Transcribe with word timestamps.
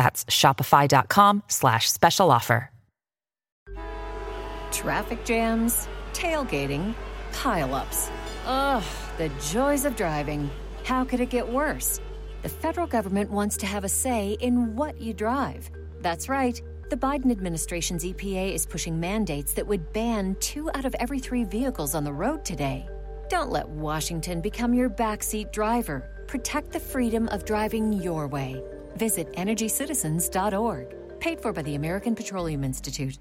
That's 0.00 0.24
shopify.com 0.24 1.42
slash 1.46 1.90
special 1.90 2.30
offer. 2.30 2.70
Traffic 4.72 5.26
jams, 5.26 5.88
tailgating, 6.14 6.94
pileups. 7.32 8.10
Ugh, 8.46 8.82
the 9.18 9.28
joys 9.52 9.84
of 9.84 9.96
driving. 9.96 10.48
How 10.84 11.04
could 11.04 11.20
it 11.20 11.28
get 11.28 11.46
worse? 11.46 12.00
The 12.40 12.48
federal 12.48 12.86
government 12.86 13.30
wants 13.30 13.58
to 13.58 13.66
have 13.66 13.84
a 13.84 13.90
say 13.90 14.38
in 14.40 14.74
what 14.74 14.98
you 14.98 15.12
drive. 15.12 15.70
That's 16.00 16.30
right. 16.30 16.58
The 16.88 16.96
Biden 16.96 17.30
administration's 17.30 18.02
EPA 18.02 18.54
is 18.54 18.64
pushing 18.64 18.98
mandates 18.98 19.52
that 19.52 19.66
would 19.66 19.92
ban 19.92 20.34
two 20.40 20.70
out 20.74 20.86
of 20.86 20.94
every 20.98 21.18
three 21.18 21.44
vehicles 21.44 21.94
on 21.94 22.04
the 22.04 22.12
road 22.14 22.42
today. 22.42 22.88
Don't 23.28 23.50
let 23.50 23.68
Washington 23.68 24.40
become 24.40 24.72
your 24.72 24.88
backseat 24.88 25.52
driver. 25.52 26.24
Protect 26.26 26.72
the 26.72 26.80
freedom 26.80 27.28
of 27.28 27.44
driving 27.44 27.92
your 27.92 28.26
way. 28.28 28.62
Visit 28.96 29.32
EnergyCitizens.org. 29.34 31.20
Paid 31.20 31.40
for 31.40 31.52
by 31.52 31.62
the 31.62 31.74
American 31.74 32.14
Petroleum 32.14 32.64
Institute. 32.64 33.18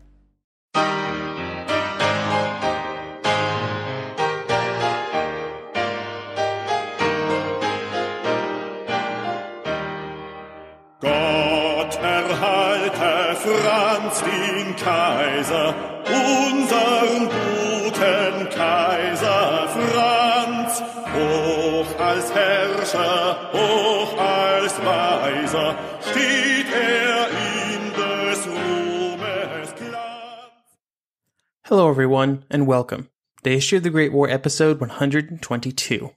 Gott 11.01 11.95
erhalte 12.01 13.35
Franz 13.35 14.21
den 14.21 14.75
Kaiser, 14.75 15.73
unseren 16.05 17.29
guten 17.29 18.49
Kaiser 18.49 19.67
Franz, 19.69 20.83
hoch 21.13 21.99
als 21.99 22.33
Herrscher, 22.33 23.51
hoch 23.53 24.17
als 24.17 24.38
Weiser, 24.59 25.77
steht 26.01 26.67
er 26.73 27.29
in 27.29 27.93
des 27.93 28.45
Ruhmes. 28.45 29.73
Hello, 31.63 31.89
everyone, 31.89 32.43
and 32.51 32.67
welcome. 32.67 33.07
The 33.43 33.51
History 33.51 33.77
of 33.77 33.83
the 33.83 33.89
Great 33.89 34.11
War 34.11 34.29
episode 34.29 34.81
122. 34.81 36.11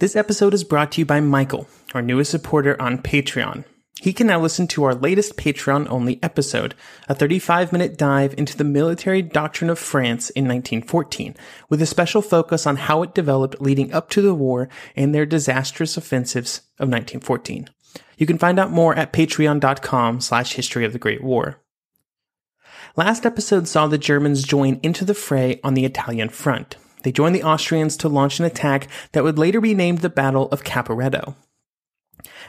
This 0.00 0.16
episode 0.16 0.54
is 0.54 0.64
brought 0.64 0.90
to 0.92 1.02
you 1.02 1.06
by 1.06 1.20
Michael, 1.20 1.68
our 1.94 2.02
newest 2.02 2.32
supporter 2.32 2.80
on 2.82 2.98
Patreon. 2.98 3.64
He 4.06 4.12
can 4.12 4.28
now 4.28 4.38
listen 4.38 4.68
to 4.68 4.84
our 4.84 4.94
latest 4.94 5.36
Patreon 5.36 5.88
only 5.90 6.22
episode, 6.22 6.76
a 7.08 7.14
35 7.16 7.72
minute 7.72 7.98
dive 7.98 8.36
into 8.38 8.56
the 8.56 8.62
military 8.62 9.20
doctrine 9.20 9.68
of 9.68 9.80
France 9.80 10.30
in 10.30 10.44
1914, 10.44 11.34
with 11.68 11.82
a 11.82 11.86
special 11.86 12.22
focus 12.22 12.68
on 12.68 12.76
how 12.76 13.02
it 13.02 13.16
developed 13.16 13.60
leading 13.60 13.92
up 13.92 14.08
to 14.10 14.22
the 14.22 14.32
war 14.32 14.68
and 14.94 15.12
their 15.12 15.26
disastrous 15.26 15.96
offensives 15.96 16.58
of 16.78 16.88
1914. 16.88 17.68
You 18.16 18.26
can 18.26 18.38
find 18.38 18.60
out 18.60 18.70
more 18.70 18.94
at 18.94 19.12
patreon.com 19.12 20.20
slash 20.20 20.52
history 20.52 20.84
of 20.84 20.92
the 20.92 21.00
Great 21.00 21.24
War. 21.24 21.60
Last 22.94 23.26
episode 23.26 23.66
saw 23.66 23.88
the 23.88 23.98
Germans 23.98 24.44
join 24.44 24.78
into 24.84 25.04
the 25.04 25.14
fray 25.14 25.58
on 25.64 25.74
the 25.74 25.84
Italian 25.84 26.28
front. 26.28 26.76
They 27.02 27.10
joined 27.10 27.34
the 27.34 27.42
Austrians 27.42 27.96
to 27.96 28.08
launch 28.08 28.38
an 28.38 28.44
attack 28.44 28.86
that 29.10 29.24
would 29.24 29.36
later 29.36 29.60
be 29.60 29.74
named 29.74 29.98
the 29.98 30.08
Battle 30.08 30.48
of 30.50 30.62
Caporetto. 30.62 31.34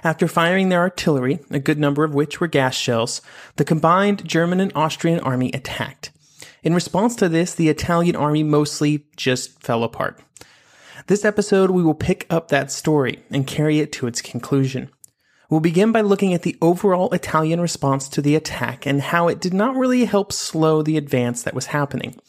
After 0.03 0.27
firing 0.27 0.69
their 0.69 0.79
artillery, 0.79 1.39
a 1.49 1.59
good 1.59 1.79
number 1.79 2.03
of 2.03 2.13
which 2.13 2.39
were 2.39 2.47
gas 2.47 2.75
shells, 2.75 3.21
the 3.55 3.65
combined 3.65 4.27
German 4.27 4.59
and 4.59 4.71
Austrian 4.75 5.19
army 5.19 5.51
attacked. 5.53 6.11
In 6.63 6.73
response 6.73 7.15
to 7.17 7.29
this, 7.29 7.53
the 7.53 7.69
Italian 7.69 8.15
army 8.15 8.43
mostly 8.43 9.05
just 9.15 9.61
fell 9.61 9.83
apart. 9.83 10.19
This 11.07 11.23
episode, 11.23 11.69
we 11.69 11.83
will 11.83 11.93
pick 11.93 12.25
up 12.29 12.49
that 12.49 12.71
story 12.71 13.23
and 13.29 13.47
carry 13.47 13.79
it 13.79 13.91
to 13.93 14.07
its 14.07 14.21
conclusion. 14.21 14.89
We'll 15.49 15.61
begin 15.61 15.93
by 15.93 16.01
looking 16.01 16.33
at 16.33 16.41
the 16.41 16.57
overall 16.61 17.13
Italian 17.13 17.61
response 17.61 18.09
to 18.09 18.21
the 18.21 18.35
attack 18.35 18.85
and 18.85 18.99
how 18.99 19.29
it 19.29 19.39
did 19.39 19.53
not 19.53 19.77
really 19.77 20.03
help 20.03 20.33
slow 20.33 20.81
the 20.81 20.97
advance 20.97 21.43
that 21.43 21.53
was 21.53 21.67
happening. 21.67 22.19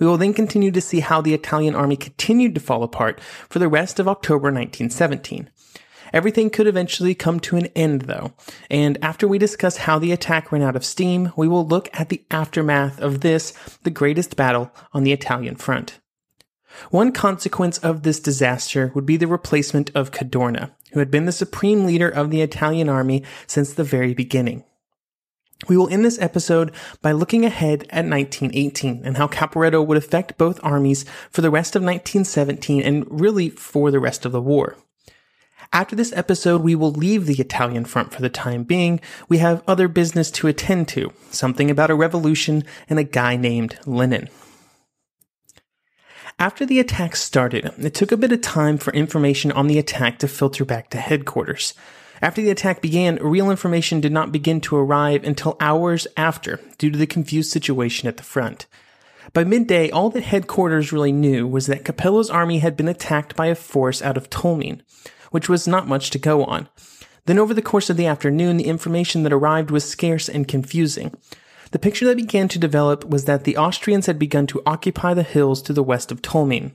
We 0.00 0.06
will 0.06 0.18
then 0.18 0.34
continue 0.34 0.72
to 0.72 0.80
see 0.80 0.98
how 0.98 1.20
the 1.20 1.34
Italian 1.34 1.76
army 1.76 1.96
continued 1.96 2.56
to 2.56 2.60
fall 2.60 2.82
apart 2.82 3.20
for 3.48 3.60
the 3.60 3.68
rest 3.68 4.00
of 4.00 4.08
October 4.08 4.50
1917. 4.50 5.48
Everything 6.14 6.48
could 6.48 6.68
eventually 6.68 7.12
come 7.12 7.40
to 7.40 7.56
an 7.56 7.66
end 7.74 8.02
though, 8.02 8.34
and 8.70 8.96
after 9.02 9.26
we 9.26 9.36
discuss 9.36 9.78
how 9.78 9.98
the 9.98 10.12
attack 10.12 10.52
ran 10.52 10.62
out 10.62 10.76
of 10.76 10.84
steam, 10.84 11.32
we 11.36 11.48
will 11.48 11.66
look 11.66 11.90
at 11.92 12.08
the 12.08 12.22
aftermath 12.30 13.00
of 13.00 13.20
this, 13.20 13.52
the 13.82 13.90
greatest 13.90 14.36
battle 14.36 14.70
on 14.92 15.02
the 15.02 15.10
Italian 15.10 15.56
front. 15.56 15.98
One 16.90 17.10
consequence 17.10 17.78
of 17.78 18.04
this 18.04 18.20
disaster 18.20 18.92
would 18.94 19.04
be 19.04 19.16
the 19.16 19.26
replacement 19.26 19.90
of 19.92 20.12
Cadorna, 20.12 20.70
who 20.92 21.00
had 21.00 21.10
been 21.10 21.24
the 21.24 21.32
supreme 21.32 21.84
leader 21.84 22.08
of 22.08 22.30
the 22.30 22.42
Italian 22.42 22.88
army 22.88 23.24
since 23.48 23.72
the 23.72 23.82
very 23.82 24.14
beginning. 24.14 24.62
We 25.68 25.76
will 25.76 25.88
end 25.88 26.04
this 26.04 26.20
episode 26.20 26.70
by 27.02 27.10
looking 27.10 27.44
ahead 27.44 27.88
at 27.90 28.06
1918 28.06 29.02
and 29.04 29.16
how 29.16 29.26
Caporetto 29.26 29.84
would 29.84 29.98
affect 29.98 30.38
both 30.38 30.60
armies 30.62 31.04
for 31.32 31.40
the 31.40 31.50
rest 31.50 31.74
of 31.74 31.82
1917 31.82 32.82
and 32.82 33.04
really 33.08 33.50
for 33.50 33.90
the 33.90 33.98
rest 33.98 34.24
of 34.24 34.30
the 34.30 34.40
war. 34.40 34.76
After 35.74 35.96
this 35.96 36.12
episode, 36.12 36.62
we 36.62 36.76
will 36.76 36.92
leave 36.92 37.26
the 37.26 37.40
Italian 37.40 37.84
front 37.84 38.12
for 38.12 38.22
the 38.22 38.28
time 38.28 38.62
being. 38.62 39.00
We 39.28 39.38
have 39.38 39.64
other 39.66 39.88
business 39.88 40.30
to 40.30 40.46
attend 40.46 40.86
to, 40.90 41.12
something 41.32 41.68
about 41.68 41.90
a 41.90 41.96
revolution 41.96 42.62
and 42.88 43.00
a 43.00 43.02
guy 43.02 43.34
named 43.34 43.76
Lenin. 43.84 44.28
After 46.38 46.64
the 46.64 46.78
attack 46.78 47.16
started, 47.16 47.72
it 47.76 47.92
took 47.92 48.12
a 48.12 48.16
bit 48.16 48.30
of 48.30 48.40
time 48.40 48.78
for 48.78 48.92
information 48.92 49.50
on 49.50 49.66
the 49.66 49.80
attack 49.80 50.20
to 50.20 50.28
filter 50.28 50.64
back 50.64 50.90
to 50.90 50.98
headquarters. 50.98 51.74
After 52.22 52.40
the 52.40 52.50
attack 52.50 52.80
began, 52.80 53.16
real 53.16 53.50
information 53.50 54.00
did 54.00 54.12
not 54.12 54.30
begin 54.30 54.60
to 54.62 54.76
arrive 54.76 55.24
until 55.24 55.56
hours 55.58 56.06
after, 56.16 56.60
due 56.78 56.92
to 56.92 56.98
the 56.98 57.06
confused 57.08 57.50
situation 57.50 58.06
at 58.06 58.16
the 58.16 58.22
front. 58.22 58.66
By 59.32 59.42
midday, 59.42 59.90
all 59.90 60.10
that 60.10 60.22
headquarters 60.22 60.92
really 60.92 61.10
knew 61.10 61.48
was 61.48 61.66
that 61.66 61.84
Capello's 61.84 62.30
army 62.30 62.60
had 62.60 62.76
been 62.76 62.86
attacked 62.86 63.34
by 63.34 63.46
a 63.46 63.56
force 63.56 64.02
out 64.02 64.16
of 64.16 64.30
Tolmin, 64.30 64.80
which 65.34 65.48
was 65.48 65.66
not 65.66 65.88
much 65.88 66.10
to 66.10 66.18
go 66.18 66.44
on. 66.44 66.68
Then 67.26 67.40
over 67.40 67.52
the 67.52 67.60
course 67.60 67.90
of 67.90 67.96
the 67.96 68.06
afternoon, 68.06 68.56
the 68.56 68.68
information 68.68 69.24
that 69.24 69.32
arrived 69.32 69.68
was 69.68 69.84
scarce 69.84 70.28
and 70.28 70.46
confusing. 70.46 71.12
The 71.72 71.80
picture 71.80 72.06
that 72.06 72.18
began 72.18 72.46
to 72.46 72.58
develop 72.60 73.04
was 73.04 73.24
that 73.24 73.42
the 73.42 73.56
Austrians 73.56 74.06
had 74.06 74.16
begun 74.16 74.46
to 74.46 74.62
occupy 74.64 75.12
the 75.12 75.24
hills 75.24 75.60
to 75.62 75.72
the 75.72 75.82
west 75.82 76.12
of 76.12 76.22
Tolmin. 76.22 76.74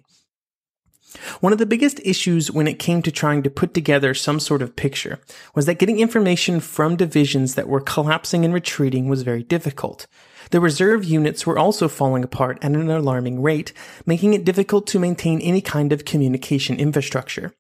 One 1.40 1.54
of 1.54 1.58
the 1.58 1.66
biggest 1.66 2.02
issues 2.04 2.52
when 2.52 2.68
it 2.68 2.80
came 2.80 3.02
to 3.04 3.14
trying 3.14 3.44
to 3.44 3.50
put 3.50 3.74
together 3.74 4.14
some 4.14 4.42
sort 4.42 4.62
of 4.62 4.76
picture 4.76 5.22
was 5.56 5.66
that 5.66 5.80
getting 5.80 6.02
information 6.02 6.60
from 6.60 6.98
divisions 6.98 7.56
that 7.56 7.70
were 7.70 7.80
collapsing 7.80 8.44
and 8.44 8.54
retreating 8.54 9.08
was 9.08 9.22
very 9.22 9.44
difficult. 9.44 10.06
The 10.52 10.60
reserve 10.60 11.06
units 11.06 11.48
were 11.48 11.58
also 11.58 11.88
falling 11.88 12.26
apart 12.26 12.58
at 12.62 12.74
an 12.74 12.90
alarming 12.90 13.42
rate, 13.42 13.72
making 14.06 14.34
it 14.34 14.44
difficult 14.44 14.86
to 14.88 15.00
maintain 15.00 15.40
any 15.40 15.62
kind 15.62 15.94
of 15.94 16.04
communication 16.04 16.76
infrastructure. 16.76 17.54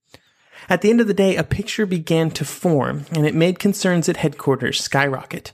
At 0.70 0.82
the 0.82 0.92
end 0.92 1.02
of 1.02 1.08
the 1.08 1.16
day, 1.16 1.36
a 1.36 1.44
picture 1.44 1.88
began 1.88 2.30
to 2.32 2.46
form, 2.46 3.06
and 3.12 3.26
it 3.26 3.34
made 3.34 3.58
concerns 3.58 4.08
at 4.08 4.18
headquarters 4.18 4.80
skyrocket. 4.80 5.52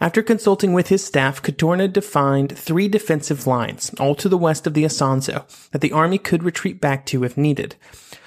After 0.00 0.20
consulting 0.20 0.72
with 0.72 0.88
his 0.88 1.04
staff, 1.04 1.40
Cadorna 1.40 1.86
defined 1.86 2.58
three 2.58 2.88
defensive 2.88 3.46
lines, 3.46 3.94
all 4.00 4.16
to 4.16 4.28
the 4.28 4.36
west 4.36 4.66
of 4.66 4.74
the 4.74 4.82
Isonzo, 4.82 5.44
that 5.70 5.80
the 5.80 5.92
army 5.92 6.18
could 6.18 6.42
retreat 6.42 6.80
back 6.80 7.06
to 7.06 7.22
if 7.22 7.36
needed. 7.36 7.76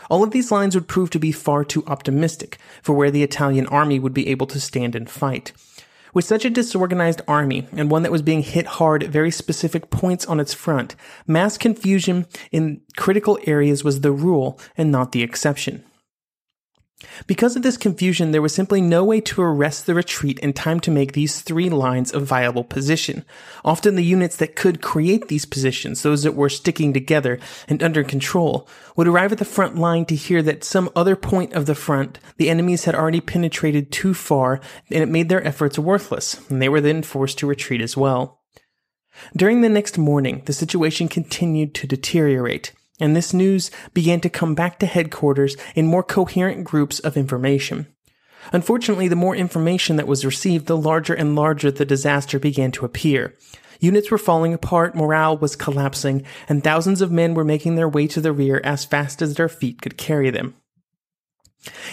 All 0.09 0.23
of 0.23 0.31
these 0.31 0.53
lines 0.53 0.73
would 0.73 0.88
prove 0.88 1.09
to 1.09 1.19
be 1.19 1.33
far 1.33 1.65
too 1.65 1.83
optimistic 1.85 2.59
for 2.81 2.94
where 2.94 3.11
the 3.11 3.23
Italian 3.23 3.68
army 3.68 4.00
would 4.00 4.13
be 4.13 4.29
able 4.29 4.47
to 4.47 4.59
stand 4.61 4.95
and 4.95 5.09
fight. 5.09 5.51
With 6.13 6.23
such 6.23 6.45
a 6.45 6.50
disorganized 6.50 7.23
army, 7.27 7.68
and 7.73 7.91
one 7.91 8.03
that 8.03 8.11
was 8.11 8.21
being 8.21 8.41
hit 8.41 8.68
hard 8.68 9.03
at 9.03 9.09
very 9.09 9.31
specific 9.31 9.89
points 9.89 10.25
on 10.27 10.39
its 10.39 10.53
front, 10.53 10.95
mass 11.27 11.57
confusion 11.57 12.25
in 12.53 12.79
critical 12.95 13.38
areas 13.45 13.83
was 13.83 14.00
the 14.00 14.13
rule 14.13 14.57
and 14.77 14.94
not 14.94 15.11
the 15.11 15.21
exception. 15.21 15.83
Because 17.27 17.57
of 17.57 17.62
this 17.62 17.75
confusion, 17.75 18.31
there 18.31 18.42
was 18.42 18.56
simply 18.56 18.80
no 18.80 19.03
way 19.03 19.19
to 19.19 19.42
arrest 19.42 19.86
the 19.86 19.94
retreat 19.94 20.39
in 20.39 20.53
time 20.53 20.80
to 20.81 20.92
make 20.92 21.12
these 21.12 21.42
three 21.42 21.69
lines 21.69 22.13
a 22.13 22.19
viable 22.19 22.63
position. 22.63 23.25
Often 23.65 23.95
the 23.95 24.03
units 24.03 24.38
that 24.38 24.56
could 24.56 24.81
create 24.81 25.27
these 25.27 25.45
positions, 25.45 26.03
those 26.03 26.24
that 26.24 26.36
were 26.36 26.47
sticking 26.47 26.94
together 26.94 27.38
and 27.68 27.83
under 27.83 28.03
control, 28.03 28.68
would 28.95 29.09
arrive 29.09 29.33
at 29.33 29.39
the 29.39 29.45
front 29.45 29.75
line 29.75 30.06
to 30.06 30.15
hear 30.15 30.42
that 30.44 30.63
some 30.63 30.89
other 30.95 31.18
point 31.18 31.51
of 31.51 31.65
the 31.65 31.75
front, 31.75 32.18
the 32.38 32.50
enemies 32.50 32.86
had 32.86 32.95
already 32.95 33.21
penetrated 33.21 33.92
too 33.92 34.13
far 34.13 34.62
and 34.89 35.03
it 35.03 35.09
made 35.09 35.27
their 35.27 35.45
efforts 35.45 35.77
worthless, 35.77 36.50
and 36.50 36.62
they 36.62 36.69
were 36.69 36.81
then 36.81 37.03
forced 37.03 37.38
to 37.39 37.47
retreat 37.47 37.81
as 37.81 37.97
well. 37.97 38.42
During 39.36 39.62
the 39.62 39.69
next 39.69 39.97
morning, 39.97 40.44
the 40.45 40.53
situation 40.53 41.09
continued 41.09 41.74
to 41.75 41.88
deteriorate 41.88 42.71
and 43.00 43.15
this 43.15 43.33
news 43.33 43.71
began 43.94 44.21
to 44.21 44.30
come 44.30 44.56
back 44.56 44.80
to 44.80 44.86
headquarters 44.86 45.57
in 45.75 45.88
more 45.88 46.03
coherent 46.03 46.63
groups 46.63 47.00
of 47.00 47.18
information. 47.18 47.88
Unfortunately, 48.53 49.07
the 49.07 49.15
more 49.15 49.36
information 49.36 49.95
that 49.95 50.07
was 50.07 50.25
received, 50.25 50.68
the 50.68 50.77
larger 50.77 51.13
and 51.13 51.36
larger 51.36 51.71
the 51.71 51.86
disaster 51.86 52.39
began 52.39 52.71
to 52.71 52.86
appear. 52.86 53.36
Units 53.80 54.09
were 54.09 54.18
falling 54.18 54.53
apart, 54.53 54.95
morale 54.95 55.38
was 55.38 55.56
collapsing, 55.56 56.24
and 56.47 56.63
thousands 56.63 57.01
of 57.01 57.12
men 57.12 57.33
were 57.33 57.44
making 57.44 57.75
their 57.75 57.89
way 57.89 58.07
to 58.07 58.21
the 58.21 58.31
rear 58.31 58.62
as 58.63 58.86
fast 58.86 59.21
as 59.21 59.36
their 59.36 59.50
feet 59.50 59.81
could 59.81 59.97
carry 59.97 60.30
them. 60.30 60.56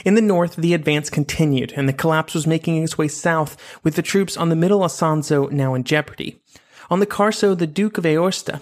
In 0.04 0.14
the 0.14 0.20
north, 0.20 0.56
the 0.56 0.74
advance 0.74 1.08
continued, 1.08 1.72
and 1.76 1.88
the 1.88 1.94
collapse 1.94 2.34
was 2.34 2.46
making 2.46 2.82
its 2.82 2.98
way 2.98 3.08
south, 3.08 3.56
with 3.82 3.96
the 3.96 4.02
troops 4.02 4.36
on 4.36 4.50
the 4.50 4.56
middle 4.56 4.80
Isonzo 4.80 5.50
now 5.50 5.74
in 5.74 5.82
jeopardy. 5.82 6.40
On 6.90 7.00
the 7.00 7.06
Carso, 7.06 7.58
the 7.58 7.66
Duke 7.66 7.96
of 7.96 8.04
Aosta 8.04 8.60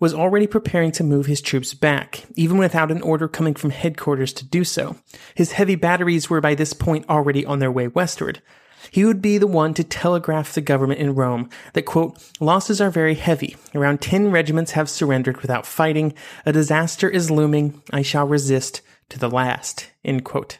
was 0.00 0.14
already 0.14 0.46
preparing 0.46 0.92
to 0.92 1.04
move 1.04 1.26
his 1.26 1.40
troops 1.40 1.74
back, 1.74 2.26
even 2.34 2.58
without 2.58 2.90
an 2.90 3.02
order 3.02 3.28
coming 3.28 3.54
from 3.54 3.70
headquarters 3.70 4.32
to 4.32 4.44
do 4.44 4.64
so. 4.64 4.96
His 5.34 5.52
heavy 5.52 5.74
batteries 5.74 6.30
were 6.30 6.40
by 6.40 6.54
this 6.54 6.72
point 6.72 7.08
already 7.08 7.44
on 7.44 7.58
their 7.58 7.72
way 7.72 7.88
westward. 7.88 8.40
He 8.90 9.04
would 9.04 9.20
be 9.20 9.38
the 9.38 9.46
one 9.46 9.74
to 9.74 9.84
telegraph 9.84 10.54
the 10.54 10.60
government 10.60 11.00
in 11.00 11.14
Rome 11.14 11.50
that, 11.72 11.82
quote, 11.82 12.16
losses 12.40 12.80
are 12.80 12.90
very 12.90 13.14
heavy. 13.14 13.56
Around 13.74 14.00
10 14.00 14.30
regiments 14.30 14.72
have 14.72 14.88
surrendered 14.88 15.42
without 15.42 15.66
fighting. 15.66 16.14
A 16.46 16.52
disaster 16.52 17.08
is 17.08 17.30
looming. 17.30 17.82
I 17.92 18.02
shall 18.02 18.26
resist 18.26 18.80
to 19.10 19.18
the 19.18 19.28
last, 19.28 19.90
end 20.04 20.24
quote. 20.24 20.58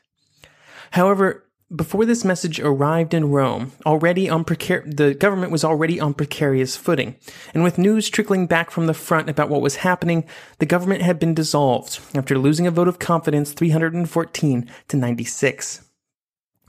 However, 0.91 1.45
before 1.75 2.07
this 2.07 2.25
message 2.25 2.61
arrived 2.61 3.13
in 3.13 3.31
Rome, 3.31 3.73
already 3.85 4.29
on 4.29 4.45
precar- 4.45 4.97
the 4.97 5.15
government 5.15 5.53
was 5.53 5.65
already 5.65 6.01
on 6.01 6.15
precarious 6.15 6.77
footing, 6.77 7.17
and 7.53 7.63
with 7.63 7.77
news 7.77 8.09
trickling 8.09 8.47
back 8.47 8.71
from 8.71 8.87
the 8.87 8.95
front 8.95 9.29
about 9.29 9.51
what 9.51 9.61
was 9.61 9.77
happening, 9.77 10.25
the 10.59 10.67
government 10.67 11.03
had 11.03 11.19
been 11.19 11.35
dissolved 11.35 12.01
after 12.15 12.39
losing 12.39 12.67
a 12.67 12.71
vote 12.71 12.89
of 12.89 12.99
confidence 12.99 13.53
314 13.53 14.71
to 14.89 14.97
96. 14.97 15.88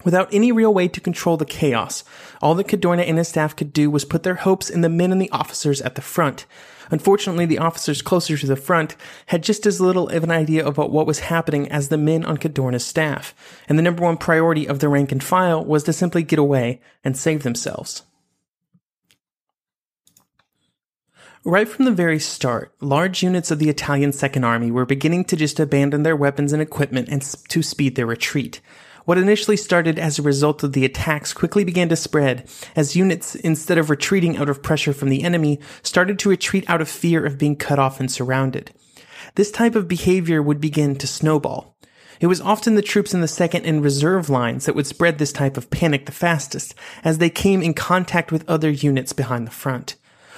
Without 0.03 0.33
any 0.33 0.51
real 0.51 0.73
way 0.73 0.87
to 0.87 1.01
control 1.01 1.37
the 1.37 1.45
chaos, 1.45 2.03
all 2.41 2.55
that 2.55 2.67
Cadorna 2.67 3.03
and 3.07 3.17
his 3.17 3.27
staff 3.27 3.55
could 3.55 3.73
do 3.73 3.91
was 3.91 4.05
put 4.05 4.23
their 4.23 4.35
hopes 4.35 4.69
in 4.69 4.81
the 4.81 4.89
men 4.89 5.11
and 5.11 5.21
the 5.21 5.31
officers 5.31 5.81
at 5.81 5.95
the 5.95 6.01
front, 6.01 6.45
Unfortunately, 6.91 7.45
the 7.45 7.59
officers 7.59 8.01
closer 8.01 8.37
to 8.37 8.47
the 8.47 8.55
front 8.55 8.95
had 9.27 9.43
just 9.43 9.65
as 9.65 9.79
little 9.79 10.09
of 10.09 10.23
an 10.23 10.31
idea 10.31 10.65
about 10.65 10.91
what 10.91 11.05
was 11.05 11.19
happening 11.19 11.69
as 11.69 11.89
the 11.89 11.97
men 11.97 12.25
on 12.25 12.37
Cadorna's 12.37 12.85
staff, 12.85 13.35
and 13.67 13.77
the 13.77 13.83
number 13.83 14.03
one 14.03 14.17
priority 14.17 14.67
of 14.67 14.79
the 14.79 14.89
rank 14.89 15.11
and 15.11 15.23
file 15.23 15.63
was 15.63 15.83
to 15.83 15.93
simply 15.93 16.23
get 16.23 16.39
away 16.39 16.81
and 17.03 17.15
save 17.15 17.43
themselves. 17.43 18.03
Right 21.45 21.69
from 21.69 21.85
the 21.85 21.91
very 21.91 22.19
start, 22.19 22.73
large 22.81 23.23
units 23.23 23.49
of 23.49 23.59
the 23.59 23.69
Italian 23.69 24.11
Second 24.11 24.43
Army 24.43 24.71
were 24.71 24.85
beginning 24.85 25.23
to 25.25 25.37
just 25.37 25.59
abandon 25.59 26.03
their 26.03 26.15
weapons 26.15 26.51
and 26.51 26.61
equipment 26.61 27.07
and 27.07 27.21
to 27.21 27.63
speed 27.63 27.95
their 27.95 28.05
retreat. 28.05 28.59
What 29.09 29.17
initially 29.17 29.57
started 29.57 29.97
as 29.97 30.19
a 30.19 30.21
result 30.21 30.61
of 30.61 30.73
the 30.73 30.85
attacks 30.85 31.33
quickly 31.33 31.63
began 31.63 31.89
to 31.89 31.95
spread 31.95 32.47
as 32.75 32.95
units, 32.95 33.33
instead 33.33 33.79
of 33.79 33.89
retreating 33.89 34.37
out 34.37 34.49
of 34.49 34.61
pressure 34.61 34.93
from 34.93 35.09
the 35.09 35.23
enemy, 35.23 35.59
started 35.81 36.19
to 36.19 36.29
retreat 36.29 36.63
out 36.67 36.79
of 36.79 36.87
fear 36.87 37.25
of 37.25 37.39
being 37.39 37.55
cut 37.55 37.79
off 37.79 37.99
and 37.99 38.11
surrounded. 38.11 38.71
This 39.33 39.49
type 39.49 39.73
of 39.73 39.87
behavior 39.87 40.43
would 40.43 40.61
begin 40.61 40.95
to 40.97 41.07
snowball. 41.07 41.75
It 42.19 42.27
was 42.27 42.39
often 42.39 42.75
the 42.75 42.83
troops 42.83 43.11
in 43.11 43.21
the 43.21 43.27
second 43.27 43.65
and 43.65 43.83
reserve 43.83 44.29
lines 44.29 44.67
that 44.67 44.75
would 44.75 44.85
spread 44.85 45.17
this 45.17 45.33
type 45.33 45.57
of 45.57 45.71
panic 45.71 46.05
the 46.05 46.11
fastest, 46.11 46.75
as 47.03 47.17
they 47.17 47.31
came 47.31 47.63
in 47.63 47.73
contact 47.73 48.31
with 48.31 48.47
other 48.47 48.69
units 48.69 49.11
behind 49.11 49.47
the 49.47 49.51
front. 49.51 49.95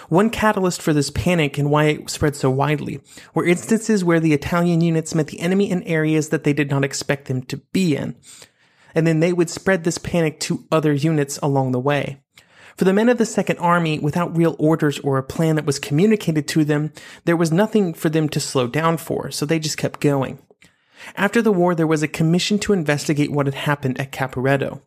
One 0.08 0.30
catalyst 0.30 0.82
for 0.82 0.94
this 0.94 1.10
panic 1.10 1.58
and 1.58 1.70
why 1.70 1.86
it 1.88 2.10
spread 2.10 2.38
so 2.38 2.50
widely 2.50 3.02
were 3.34 3.46
instances 3.46 4.06
where 4.06 4.22
the 4.22 4.34
Italian 4.34 4.80
units 4.80 5.14
met 5.14 5.28
the 5.28 5.42
enemy 5.42 5.70
in 5.70 5.84
areas 5.84 6.30
that 6.30 6.46
they 6.46 6.54
did 6.54 6.70
not 6.70 6.86
expect 6.86 7.26
them 7.28 7.42
to 7.44 7.58
be 7.58 7.98
in 7.98 8.16
and 8.94 9.06
then 9.06 9.20
they 9.20 9.34
would 9.34 9.50
spread 9.50 9.84
this 9.84 9.98
panic 9.98 10.40
to 10.42 10.66
other 10.72 10.94
units 10.94 11.38
along 11.40 11.72
the 11.72 11.80
way. 11.80 12.22
For 12.78 12.86
the 12.86 12.94
men 12.94 13.10
of 13.10 13.18
the 13.18 13.26
Second 13.26 13.58
Army, 13.60 14.00
without 14.00 14.36
real 14.36 14.56
orders 14.58 15.00
or 15.00 15.18
a 15.18 15.24
plan 15.24 15.56
that 15.56 15.66
was 15.66 15.80
communicated 15.80 16.48
to 16.50 16.64
them, 16.66 16.94
there 17.26 17.38
was 17.38 17.52
nothing 17.52 17.94
for 17.94 18.10
them 18.10 18.30
to 18.30 18.40
slow 18.40 18.68
down 18.68 18.98
for, 18.98 19.30
so 19.30 19.46
they 19.46 19.60
just 19.60 19.78
kept 19.78 20.00
going. 20.00 20.40
After 21.16 21.42
the 21.42 21.52
war, 21.52 21.74
there 21.74 21.88
was 21.88 22.04
a 22.04 22.08
commission 22.08 22.60
to 22.60 22.74
investigate 22.74 23.32
what 23.32 23.48
had 23.48 23.56
happened 23.56 24.00
at 24.00 24.12
Caporetto. 24.12 24.82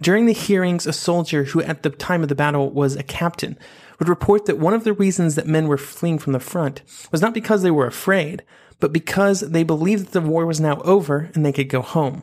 During 0.00 0.26
the 0.26 0.32
hearings, 0.32 0.86
a 0.86 0.92
soldier 0.92 1.44
who 1.44 1.62
at 1.62 1.82
the 1.82 1.90
time 1.90 2.22
of 2.22 2.28
the 2.28 2.34
battle 2.34 2.70
was 2.70 2.96
a 2.96 3.02
captain 3.02 3.56
would 3.98 4.08
report 4.08 4.46
that 4.46 4.58
one 4.58 4.74
of 4.74 4.84
the 4.84 4.92
reasons 4.92 5.34
that 5.34 5.46
men 5.46 5.68
were 5.68 5.78
fleeing 5.78 6.18
from 6.18 6.32
the 6.32 6.40
front 6.40 6.82
was 7.12 7.22
not 7.22 7.34
because 7.34 7.62
they 7.62 7.70
were 7.70 7.86
afraid, 7.86 8.42
but 8.80 8.92
because 8.92 9.40
they 9.40 9.62
believed 9.62 10.06
that 10.06 10.12
the 10.12 10.26
war 10.26 10.46
was 10.46 10.60
now 10.60 10.80
over 10.80 11.30
and 11.34 11.44
they 11.44 11.52
could 11.52 11.68
go 11.68 11.82
home. 11.82 12.22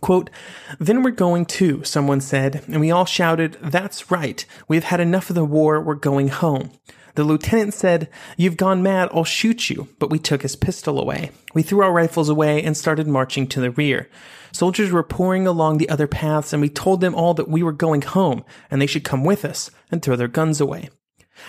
Quote, 0.00 0.30
Then 0.78 1.02
we're 1.02 1.10
going 1.10 1.46
too, 1.46 1.84
someone 1.84 2.20
said, 2.20 2.64
and 2.66 2.80
we 2.80 2.90
all 2.90 3.04
shouted, 3.04 3.58
That's 3.62 4.10
right. 4.10 4.44
We've 4.68 4.84
had 4.84 5.00
enough 5.00 5.30
of 5.30 5.36
the 5.36 5.44
war. 5.44 5.80
We're 5.80 5.94
going 5.94 6.28
home. 6.28 6.72
The 7.14 7.24
lieutenant 7.24 7.74
said, 7.74 8.08
You've 8.36 8.56
gone 8.56 8.82
mad. 8.82 9.08
I'll 9.12 9.24
shoot 9.24 9.70
you. 9.70 9.88
But 9.98 10.10
we 10.10 10.18
took 10.18 10.42
his 10.42 10.56
pistol 10.56 11.00
away. 11.00 11.30
We 11.54 11.62
threw 11.62 11.82
our 11.82 11.92
rifles 11.92 12.28
away 12.28 12.62
and 12.62 12.76
started 12.76 13.06
marching 13.06 13.46
to 13.48 13.60
the 13.60 13.70
rear. 13.70 14.08
Soldiers 14.52 14.92
were 14.92 15.02
pouring 15.02 15.46
along 15.46 15.78
the 15.78 15.88
other 15.88 16.06
paths, 16.06 16.52
and 16.52 16.62
we 16.62 16.68
told 16.68 17.00
them 17.00 17.14
all 17.14 17.34
that 17.34 17.48
we 17.48 17.62
were 17.62 17.72
going 17.72 18.02
home 18.02 18.44
and 18.70 18.80
they 18.80 18.86
should 18.86 19.04
come 19.04 19.24
with 19.24 19.44
us 19.44 19.70
and 19.90 20.02
throw 20.02 20.16
their 20.16 20.28
guns 20.28 20.60
away. 20.60 20.90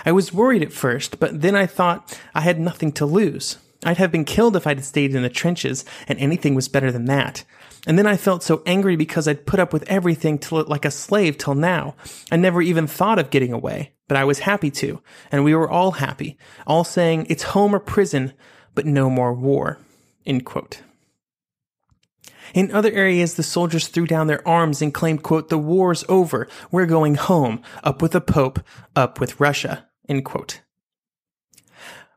I 0.05 0.11
was 0.11 0.33
worried 0.33 0.63
at 0.63 0.73
first, 0.73 1.19
but 1.19 1.41
then 1.41 1.55
I 1.55 1.67
thought 1.67 2.19
I 2.33 2.41
had 2.41 2.59
nothing 2.59 2.91
to 2.93 3.05
lose. 3.05 3.57
I'd 3.83 3.97
have 3.97 4.11
been 4.11 4.25
killed 4.25 4.55
if 4.55 4.65
I'd 4.65 4.83
stayed 4.83 5.13
in 5.13 5.21
the 5.21 5.29
trenches, 5.29 5.85
and 6.07 6.17
anything 6.17 6.55
was 6.55 6.67
better 6.67 6.91
than 6.91 7.05
that. 7.05 7.43
And 7.87 7.99
then 7.99 8.07
I 8.07 8.17
felt 8.17 8.43
so 8.43 8.63
angry 8.65 8.95
because 8.95 9.27
I'd 9.27 9.45
put 9.45 9.59
up 9.59 9.71
with 9.71 9.83
everything 9.83 10.39
till 10.39 10.63
like 10.65 10.85
a 10.85 10.91
slave 10.91 11.37
till 11.37 11.55
now. 11.55 11.95
I 12.31 12.37
never 12.37 12.61
even 12.61 12.87
thought 12.87 13.19
of 13.19 13.29
getting 13.29 13.53
away, 13.53 13.93
but 14.07 14.17
I 14.17 14.23
was 14.23 14.39
happy 14.39 14.71
to, 14.71 15.01
and 15.31 15.43
we 15.43 15.53
were 15.53 15.69
all 15.69 15.91
happy, 15.91 16.37
all 16.65 16.83
saying 16.83 17.27
it's 17.29 17.43
home 17.43 17.75
or 17.75 17.79
prison, 17.79 18.33
but 18.73 18.85
no 18.85 19.09
more 19.09 19.33
war. 19.33 19.77
End 20.25 20.45
quote. 20.45 20.81
In 22.53 22.71
other 22.71 22.91
areas, 22.91 23.35
the 23.35 23.43
soldiers 23.43 23.87
threw 23.87 24.07
down 24.07 24.27
their 24.27 24.47
arms 24.47 24.81
and 24.81 24.93
claimed, 24.93 25.23
quote, 25.23 25.49
the 25.49 25.57
war's 25.57 26.05
over. 26.07 26.47
We're 26.71 26.85
going 26.85 27.15
home. 27.15 27.61
Up 27.83 28.01
with 28.01 28.13
the 28.13 28.21
Pope. 28.21 28.59
Up 28.95 29.19
with 29.19 29.39
Russia. 29.39 29.87
End 30.07 30.23
quote. 30.23 30.61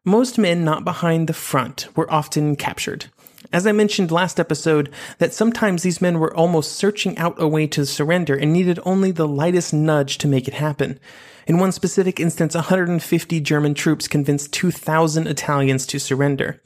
Most 0.05 0.39
men 0.39 0.65
not 0.65 0.85
behind 0.85 1.27
the 1.27 1.35
front 1.35 1.89
were 1.97 2.11
often 2.13 2.57
captured. 2.57 3.07
As 3.53 3.67
I 3.67 3.73
mentioned 3.73 4.11
last 4.11 4.39
episode, 4.39 4.91
that 5.19 5.33
sometimes 5.33 5.83
these 5.83 6.01
men 6.01 6.19
were 6.19 6.37
almost 6.37 6.73
searching 6.73 7.17
out 7.19 7.41
a 7.41 7.49
way 7.49 7.67
to 7.69 7.87
surrender 7.87 8.37
and 8.37 8.53
needed 8.53 8.79
only 8.85 9.11
the 9.11 9.29
lightest 9.29 9.73
nudge 9.73 10.19
to 10.19 10.29
make 10.29 10.49
it 10.49 10.55
happen. 10.55 10.99
In 11.47 11.59
one 11.59 11.73
specific 11.73 12.21
instance, 12.21 12.55
150 12.55 13.41
German 13.41 13.75
troops 13.75 14.07
convinced 14.07 14.53
2,000 14.53 15.27
Italians 15.27 15.87
to 15.87 15.99
surrender. 15.99 16.61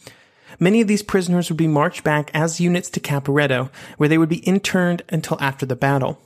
Many 0.58 0.80
of 0.80 0.88
these 0.88 1.02
prisoners 1.02 1.48
would 1.50 1.56
be 1.56 1.68
marched 1.68 2.02
back 2.02 2.30
as 2.34 2.60
units 2.60 2.90
to 2.90 3.00
Caporetto, 3.00 3.70
where 3.96 4.08
they 4.08 4.18
would 4.18 4.28
be 4.28 4.38
interned 4.38 5.02
until 5.08 5.38
after 5.40 5.64
the 5.64 5.76
battle. 5.76 6.18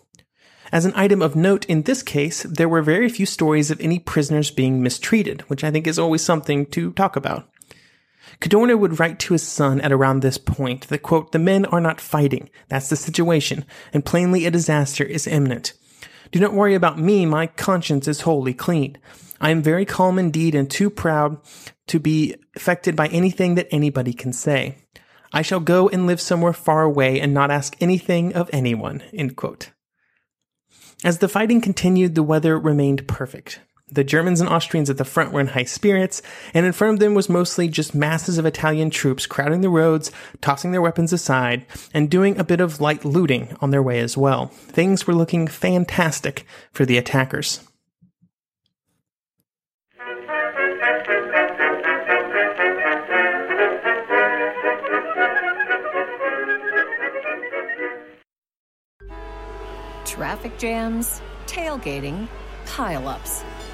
As 0.72 0.84
an 0.84 0.92
item 0.96 1.22
of 1.22 1.36
note 1.36 1.64
in 1.66 1.82
this 1.82 2.02
case, 2.02 2.42
there 2.44 2.68
were 2.68 2.82
very 2.82 3.08
few 3.08 3.26
stories 3.26 3.70
of 3.70 3.80
any 3.80 3.98
prisoners 3.98 4.50
being 4.50 4.82
mistreated, 4.82 5.42
which 5.42 5.62
I 5.62 5.70
think 5.70 5.86
is 5.86 5.98
always 5.98 6.22
something 6.22 6.66
to 6.66 6.92
talk 6.92 7.14
about. 7.14 7.48
Cadorna 8.40 8.78
would 8.78 8.98
write 8.98 9.18
to 9.20 9.34
his 9.34 9.46
son 9.46 9.80
at 9.80 9.92
around 9.92 10.20
this 10.20 10.38
point 10.38 10.88
that, 10.88 11.02
quote, 11.02 11.32
the 11.32 11.38
men 11.38 11.64
are 11.66 11.80
not 11.80 12.00
fighting. 12.00 12.50
That's 12.68 12.88
the 12.88 12.96
situation, 12.96 13.64
and 13.92 14.04
plainly 14.04 14.46
a 14.46 14.50
disaster 14.50 15.04
is 15.04 15.26
imminent. 15.26 15.72
Do 16.32 16.40
not 16.40 16.52
worry 16.52 16.74
about 16.74 16.98
me. 16.98 17.24
My 17.24 17.46
conscience 17.46 18.08
is 18.08 18.22
wholly 18.22 18.52
clean. 18.52 18.98
I 19.40 19.50
am 19.50 19.62
very 19.62 19.84
calm 19.84 20.18
indeed 20.18 20.54
and 20.54 20.70
too 20.70 20.90
proud 20.90 21.38
to 21.86 22.00
be 22.00 22.34
affected 22.56 22.96
by 22.96 23.08
anything 23.08 23.54
that 23.54 23.68
anybody 23.70 24.12
can 24.12 24.32
say. 24.32 24.78
I 25.32 25.42
shall 25.42 25.60
go 25.60 25.88
and 25.88 26.06
live 26.06 26.20
somewhere 26.20 26.52
far 26.52 26.82
away 26.82 27.20
and 27.20 27.34
not 27.34 27.50
ask 27.50 27.76
anything 27.80 28.32
of 28.34 28.50
anyone. 28.52 29.02
As 31.04 31.18
the 31.18 31.28
fighting 31.28 31.60
continued, 31.60 32.14
the 32.14 32.22
weather 32.22 32.58
remained 32.58 33.06
perfect. 33.06 33.60
The 33.88 34.02
Germans 34.02 34.40
and 34.40 34.50
Austrians 34.50 34.90
at 34.90 34.96
the 34.96 35.04
front 35.04 35.30
were 35.30 35.40
in 35.40 35.46
high 35.46 35.62
spirits, 35.62 36.20
and 36.52 36.66
in 36.66 36.72
front 36.72 36.94
of 36.94 36.98
them 36.98 37.14
was 37.14 37.28
mostly 37.28 37.68
just 37.68 37.94
masses 37.94 38.36
of 38.36 38.44
Italian 38.44 38.90
troops 38.90 39.26
crowding 39.26 39.60
the 39.60 39.68
roads, 39.68 40.10
tossing 40.40 40.72
their 40.72 40.82
weapons 40.82 41.12
aside, 41.12 41.64
and 41.94 42.10
doing 42.10 42.36
a 42.36 42.42
bit 42.42 42.60
of 42.60 42.80
light 42.80 43.04
looting 43.04 43.56
on 43.60 43.70
their 43.70 43.82
way 43.82 44.00
as 44.00 44.16
well. 44.16 44.46
Things 44.46 45.06
were 45.06 45.14
looking 45.14 45.46
fantastic 45.46 46.44
for 46.72 46.84
the 46.84 46.98
attackers. 46.98 47.60
Traffic 60.04 60.58
jams, 60.58 61.22
tailgating, 61.46 62.26
pileups. 62.64 63.44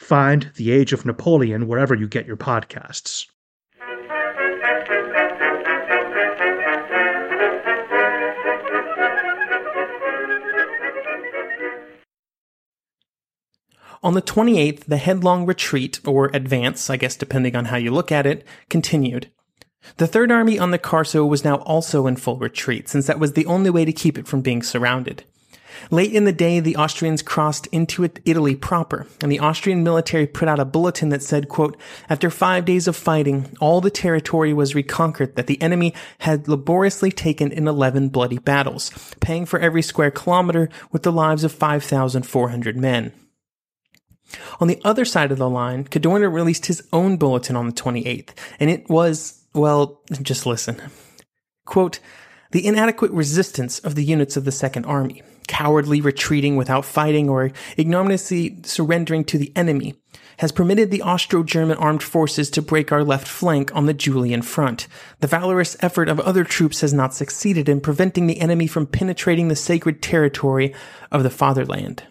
Find 0.00 0.50
The 0.56 0.72
Age 0.72 0.94
of 0.94 1.04
Napoleon 1.04 1.68
wherever 1.68 1.94
you 1.94 2.08
get 2.08 2.26
your 2.26 2.38
podcasts. 2.38 3.26
On 14.02 14.14
the 14.14 14.22
28th, 14.22 14.86
the 14.86 14.96
headlong 14.96 15.44
retreat, 15.44 16.00
or 16.06 16.30
advance, 16.32 16.88
I 16.88 16.96
guess 16.96 17.14
depending 17.14 17.54
on 17.54 17.66
how 17.66 17.76
you 17.76 17.90
look 17.90 18.10
at 18.10 18.26
it, 18.26 18.46
continued. 18.70 19.30
The 19.98 20.06
Third 20.06 20.32
Army 20.32 20.58
on 20.58 20.70
the 20.70 20.78
Carso 20.78 21.28
was 21.28 21.44
now 21.44 21.56
also 21.56 22.06
in 22.06 22.16
full 22.16 22.38
retreat, 22.38 22.88
since 22.88 23.06
that 23.06 23.20
was 23.20 23.34
the 23.34 23.46
only 23.46 23.68
way 23.68 23.84
to 23.84 23.92
keep 23.92 24.16
it 24.16 24.26
from 24.26 24.40
being 24.40 24.62
surrounded. 24.62 25.24
Late 25.90 26.12
in 26.12 26.24
the 26.24 26.32
day, 26.32 26.60
the 26.60 26.76
Austrians 26.76 27.22
crossed 27.22 27.66
into 27.68 28.08
Italy 28.24 28.54
proper, 28.54 29.06
and 29.22 29.30
the 29.30 29.38
Austrian 29.38 29.82
military 29.82 30.26
put 30.26 30.48
out 30.48 30.60
a 30.60 30.64
bulletin 30.64 31.08
that 31.08 31.22
said, 31.22 31.48
quote, 31.48 31.76
After 32.08 32.30
five 32.30 32.64
days 32.64 32.86
of 32.86 32.96
fighting, 32.96 33.56
all 33.60 33.80
the 33.80 33.90
territory 33.90 34.52
was 34.52 34.74
reconquered 34.74 35.36
that 35.36 35.46
the 35.46 35.60
enemy 35.62 35.94
had 36.18 36.48
laboriously 36.48 37.10
taken 37.10 37.50
in 37.50 37.66
11 37.66 38.10
bloody 38.10 38.38
battles, 38.38 38.90
paying 39.20 39.46
for 39.46 39.58
every 39.58 39.82
square 39.82 40.10
kilometer 40.10 40.68
with 40.92 41.02
the 41.02 41.12
lives 41.12 41.44
of 41.44 41.52
5,400 41.52 42.76
men. 42.76 43.12
On 44.60 44.68
the 44.68 44.80
other 44.84 45.04
side 45.04 45.32
of 45.32 45.38
the 45.38 45.50
line, 45.50 45.84
Cadorna 45.84 46.32
released 46.32 46.66
his 46.66 46.86
own 46.92 47.16
bulletin 47.16 47.56
on 47.56 47.66
the 47.66 47.72
28th, 47.72 48.30
and 48.60 48.70
it 48.70 48.88
was, 48.88 49.44
well, 49.54 50.02
just 50.22 50.46
listen. 50.46 50.80
Quote, 51.64 52.00
the 52.52 52.66
inadequate 52.66 53.12
resistance 53.12 53.78
of 53.78 53.94
the 53.94 54.04
units 54.04 54.36
of 54.36 54.44
the 54.44 54.52
Second 54.52 54.84
Army, 54.84 55.22
cowardly 55.50 56.00
retreating 56.00 56.56
without 56.56 56.84
fighting 56.84 57.28
or 57.28 57.50
ignominiously 57.76 58.56
surrendering 58.62 59.24
to 59.24 59.36
the 59.36 59.52
enemy, 59.56 59.96
has 60.38 60.52
permitted 60.52 60.92
the 60.92 61.02
Austro-German 61.02 61.76
armed 61.76 62.04
forces 62.04 62.48
to 62.50 62.62
break 62.62 62.92
our 62.92 63.02
left 63.02 63.26
flank 63.26 63.74
on 63.74 63.86
the 63.86 63.92
Julian 63.92 64.42
front. 64.42 64.86
The 65.18 65.26
valorous 65.26 65.76
effort 65.80 66.08
of 66.08 66.20
other 66.20 66.44
troops 66.44 66.82
has 66.82 66.94
not 66.94 67.14
succeeded 67.14 67.68
in 67.68 67.80
preventing 67.80 68.28
the 68.28 68.40
enemy 68.40 68.68
from 68.68 68.86
penetrating 68.86 69.48
the 69.48 69.56
sacred 69.56 70.00
territory 70.00 70.72
of 71.10 71.24
the 71.24 71.30
fatherland. 71.30 72.04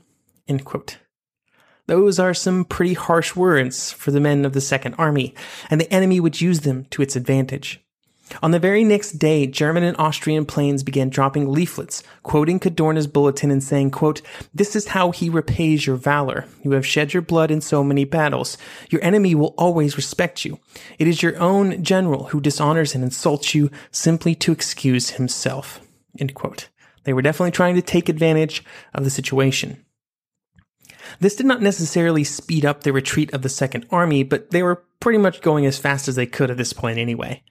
Those 1.87 2.19
are 2.19 2.33
some 2.33 2.65
pretty 2.65 2.93
harsh 2.93 3.37
words 3.37 3.93
for 3.93 4.11
the 4.11 4.19
men 4.19 4.43
of 4.43 4.51
the 4.51 4.61
Second 4.61 4.95
Army, 4.95 5.33
and 5.69 5.79
the 5.79 5.91
enemy 5.91 6.19
would 6.19 6.41
use 6.41 6.59
them 6.59 6.87
to 6.91 7.01
its 7.01 7.15
advantage. 7.15 7.81
On 8.41 8.51
the 8.51 8.59
very 8.59 8.83
next 8.83 9.13
day, 9.13 9.47
German 9.47 9.83
and 9.83 9.97
Austrian 9.97 10.45
planes 10.45 10.83
began 10.83 11.09
dropping 11.09 11.51
leaflets, 11.51 12.03
quoting 12.23 12.59
Cadorna's 12.59 13.07
bulletin 13.07 13.51
and 13.51 13.63
saying, 13.63 13.91
quote, 13.91 14.21
This 14.53 14.75
is 14.75 14.87
how 14.87 15.11
he 15.11 15.29
repays 15.29 15.85
your 15.85 15.95
valor. 15.95 16.45
You 16.63 16.71
have 16.71 16.85
shed 16.85 17.13
your 17.13 17.21
blood 17.21 17.51
in 17.51 17.61
so 17.61 17.83
many 17.83 18.05
battles. 18.05 18.57
Your 18.89 19.03
enemy 19.03 19.35
will 19.35 19.55
always 19.57 19.97
respect 19.97 20.45
you. 20.45 20.59
It 20.97 21.07
is 21.07 21.23
your 21.23 21.37
own 21.39 21.83
general 21.83 22.25
who 22.25 22.39
dishonors 22.39 22.95
and 22.95 23.03
insults 23.03 23.55
you 23.55 23.71
simply 23.91 24.35
to 24.35 24.51
excuse 24.51 25.11
himself. 25.11 25.81
End 26.19 26.33
quote. 26.33 26.69
They 27.03 27.13
were 27.13 27.21
definitely 27.21 27.51
trying 27.51 27.75
to 27.75 27.81
take 27.81 28.09
advantage 28.09 28.63
of 28.93 29.03
the 29.03 29.09
situation. 29.09 29.83
This 31.19 31.35
did 31.35 31.45
not 31.45 31.61
necessarily 31.61 32.23
speed 32.23 32.65
up 32.65 32.83
the 32.83 32.93
retreat 32.93 33.33
of 33.33 33.41
the 33.41 33.49
Second 33.49 33.87
Army, 33.89 34.23
but 34.23 34.51
they 34.51 34.61
were 34.61 34.83
pretty 34.99 35.17
much 35.17 35.41
going 35.41 35.65
as 35.65 35.79
fast 35.79 36.07
as 36.07 36.15
they 36.15 36.27
could 36.27 36.51
at 36.51 36.57
this 36.57 36.73
point 36.73 36.99
anyway. 36.99 37.41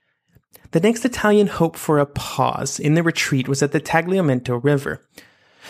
The 0.70 0.80
next 0.80 1.04
Italian 1.04 1.46
hope 1.46 1.76
for 1.76 1.98
a 1.98 2.04
pause 2.04 2.78
in 2.78 2.94
the 2.94 3.02
retreat 3.02 3.48
was 3.48 3.62
at 3.62 3.72
the 3.72 3.80
Tagliamento 3.80 4.62
River. 4.62 5.02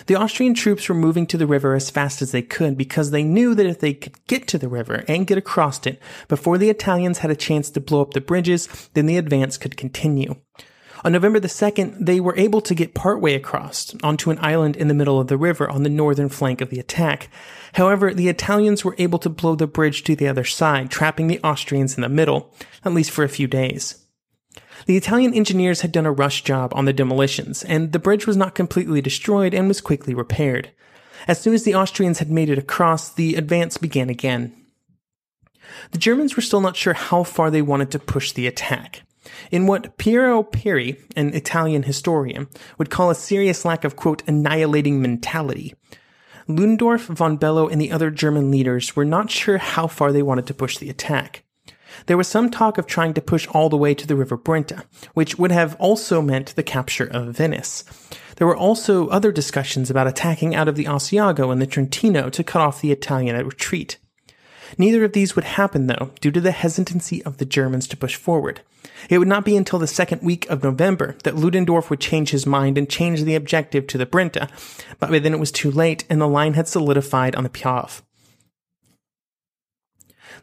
The 0.06 0.16
Austrian 0.16 0.54
troops 0.54 0.88
were 0.88 0.94
moving 0.94 1.26
to 1.28 1.37
the 1.37 1.47
river 1.47 1.75
as 1.75 1.90
fast 1.90 2.20
as 2.20 2.32
they 2.32 2.42
could 2.42 2.76
because 2.76 3.11
they 3.11 3.23
knew 3.23 3.54
that 3.54 3.66
if 3.66 3.80
they 3.80 3.94
could 3.94 4.25
get 4.26 4.49
to 4.49 4.58
the 4.58 4.68
river 4.68 5.04
and 5.06 5.26
get 5.26 5.38
across 5.38 5.87
it 5.87 6.00
before 6.26 6.58
the 6.58 6.70
Italians 6.70 7.18
had 7.18 7.30
a 7.30 7.37
chance 7.37 7.70
to 7.70 7.80
blow 7.80 8.00
up 8.00 8.12
the 8.12 8.20
bridges, 8.20 8.68
then 8.94 9.06
the 9.06 9.16
advance 9.16 9.56
could 9.56 9.76
continue. 9.76 10.35
On 11.04 11.12
November 11.12 11.38
the 11.38 11.49
2nd, 11.49 12.04
they 12.04 12.18
were 12.18 12.37
able 12.37 12.61
to 12.61 12.75
get 12.75 12.94
partway 12.94 13.35
across 13.35 13.94
onto 14.02 14.30
an 14.30 14.38
island 14.40 14.76
in 14.76 14.88
the 14.88 14.94
middle 14.94 15.20
of 15.20 15.28
the 15.28 15.37
river 15.37 15.70
on 15.70 15.85
the 15.85 15.88
northern 15.88 16.28
flank 16.28 16.61
of 16.61 16.70
the 16.70 16.80
attack. 16.80 17.28
However, 17.75 18.12
the 18.12 18.28
Italians 18.28 18.85
were 18.85 18.97
able 18.99 19.20
to 19.20 19.28
blow 19.28 19.54
the 19.54 19.68
bridge 19.68 20.02
to 20.04 20.16
the 20.16 20.26
other 20.26 20.44
side, 20.44 20.90
trapping 20.90 21.28
the 21.28 21.40
Austrians 21.44 21.97
in 21.97 22.02
the 22.02 22.08
middle, 22.08 22.52
at 22.85 22.94
least 22.94 23.12
for 23.12 23.23
a 23.23 23.28
few 23.28 23.47
days. 23.47 24.06
The 24.86 24.96
Italian 24.96 25.34
engineers 25.34 25.82
had 25.82 25.92
done 25.92 26.06
a 26.06 26.12
rush 26.12 26.42
job 26.42 26.72
on 26.74 26.84
the 26.84 26.92
demolitions, 26.92 27.62
and 27.64 27.92
the 27.92 27.98
bridge 27.98 28.26
was 28.26 28.36
not 28.36 28.54
completely 28.54 29.00
destroyed 29.00 29.54
and 29.54 29.68
was 29.68 29.80
quickly 29.80 30.14
repaired. 30.14 30.70
As 31.26 31.40
soon 31.40 31.54
as 31.54 31.64
the 31.64 31.74
Austrians 31.74 32.20
had 32.20 32.30
made 32.30 32.48
it 32.48 32.58
across, 32.58 33.10
the 33.10 33.34
advance 33.34 33.76
began 33.76 34.08
again. 34.08 34.54
The 35.90 35.98
Germans 35.98 36.36
were 36.36 36.42
still 36.42 36.60
not 36.60 36.76
sure 36.76 36.94
how 36.94 37.22
far 37.22 37.50
they 37.50 37.62
wanted 37.62 37.90
to 37.90 37.98
push 37.98 38.32
the 38.32 38.46
attack. 38.46 39.02
In 39.50 39.66
what 39.66 39.98
Piero 39.98 40.42
Pieri, 40.42 40.96
an 41.16 41.34
Italian 41.34 41.82
historian, 41.82 42.48
would 42.78 42.90
call 42.90 43.10
a 43.10 43.14
serious 43.14 43.64
lack 43.64 43.84
of, 43.84 43.96
quote, 43.96 44.22
annihilating 44.26 45.02
mentality, 45.02 45.74
Ludendorff, 46.48 47.02
von 47.02 47.36
Below, 47.36 47.68
and 47.68 47.78
the 47.78 47.92
other 47.92 48.10
German 48.10 48.50
leaders 48.50 48.96
were 48.96 49.04
not 49.04 49.30
sure 49.30 49.58
how 49.58 49.86
far 49.86 50.12
they 50.12 50.22
wanted 50.22 50.46
to 50.46 50.54
push 50.54 50.78
the 50.78 50.88
attack. 50.88 51.44
There 52.07 52.16
was 52.16 52.28
some 52.28 52.50
talk 52.50 52.78
of 52.78 52.87
trying 52.87 53.14
to 53.14 53.21
push 53.21 53.47
all 53.49 53.68
the 53.68 53.76
way 53.76 53.95
to 53.95 54.07
the 54.07 54.16
River 54.16 54.37
Brenta, 54.37 54.85
which 55.14 55.38
would 55.38 55.52
have 55.52 55.76
also 55.76 56.23
meant 56.23 56.54
the 56.54 56.62
capture 56.62 57.07
of 57.07 57.37
Venice. 57.37 57.85
There 58.37 58.47
were 58.47 58.57
also 58.57 59.09
other 59.09 59.33
discussions 59.33 59.90
about 59.90 60.07
attacking 60.07 60.54
out 60.54 60.68
of 60.68 60.76
the 60.76 60.85
Asiago 60.85 61.50
and 61.50 61.61
the 61.61 61.66
Trentino 61.66 62.30
to 62.30 62.45
cut 62.45 62.62
off 62.62 62.80
the 62.80 62.92
Italian 62.92 63.37
retreat. 63.45 63.99
Neither 64.76 65.04
of 65.04 65.12
these 65.12 65.35
would 65.35 65.45
happen, 65.45 65.87
though, 65.87 66.11
due 66.21 66.30
to 66.30 66.40
the 66.40 66.50
hesitancy 66.50 67.23
of 67.25 67.38
the 67.38 67.47
Germans 67.47 67.88
to 67.88 67.97
push 67.97 68.16
forward. 68.16 68.61
It 69.09 69.18
would 69.18 69.28
not 69.28 69.45
be 69.45 69.57
until 69.57 69.78
the 69.78 69.87
second 69.87 70.23
week 70.23 70.49
of 70.50 70.62
November 70.62 71.16
that 71.25 71.37
Ludendorff 71.37 71.90
would 71.90 72.00
change 72.00 72.30
his 72.30 72.47
mind 72.47 72.76
and 72.76 72.88
change 72.88 73.23
the 73.23 73.35
objective 73.35 73.87
to 73.88 73.99
the 73.99 74.07
Brenta, 74.07 74.49
but 74.99 75.11
by 75.11 75.18
then 75.18 75.33
it 75.33 75.40
was 75.40 75.52
too 75.52 75.71
late 75.71 76.04
and 76.11 76.21
the 76.21 76.28
line 76.28 76.54
had 76.54 76.68
solidified 76.68 77.35
on 77.35 77.45
the 77.45 77.50
Piave. 77.50 78.02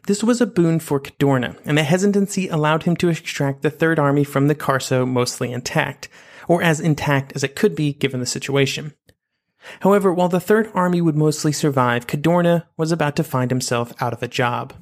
This 0.06 0.22
was 0.22 0.40
a 0.40 0.46
boon 0.46 0.78
for 0.80 1.00
Cadorna, 1.00 1.56
and 1.64 1.76
the 1.76 1.82
hesitancy 1.82 2.48
allowed 2.48 2.84
him 2.84 2.96
to 2.96 3.08
extract 3.08 3.62
the 3.62 3.70
Third 3.70 3.98
Army 3.98 4.24
from 4.24 4.48
the 4.48 4.54
Carso 4.54 5.06
mostly 5.06 5.52
intact, 5.52 6.08
or 6.48 6.62
as 6.62 6.80
intact 6.80 7.32
as 7.34 7.42
it 7.42 7.56
could 7.56 7.74
be 7.74 7.92
given 7.92 8.20
the 8.20 8.26
situation. 8.26 8.94
However, 9.80 10.12
while 10.12 10.28
the 10.28 10.40
Third 10.40 10.70
Army 10.74 11.00
would 11.00 11.16
mostly 11.16 11.52
survive, 11.52 12.06
Cadorna 12.06 12.66
was 12.76 12.92
about 12.92 13.16
to 13.16 13.24
find 13.24 13.50
himself 13.50 13.92
out 14.00 14.12
of 14.12 14.22
a 14.22 14.28
job. 14.28 14.74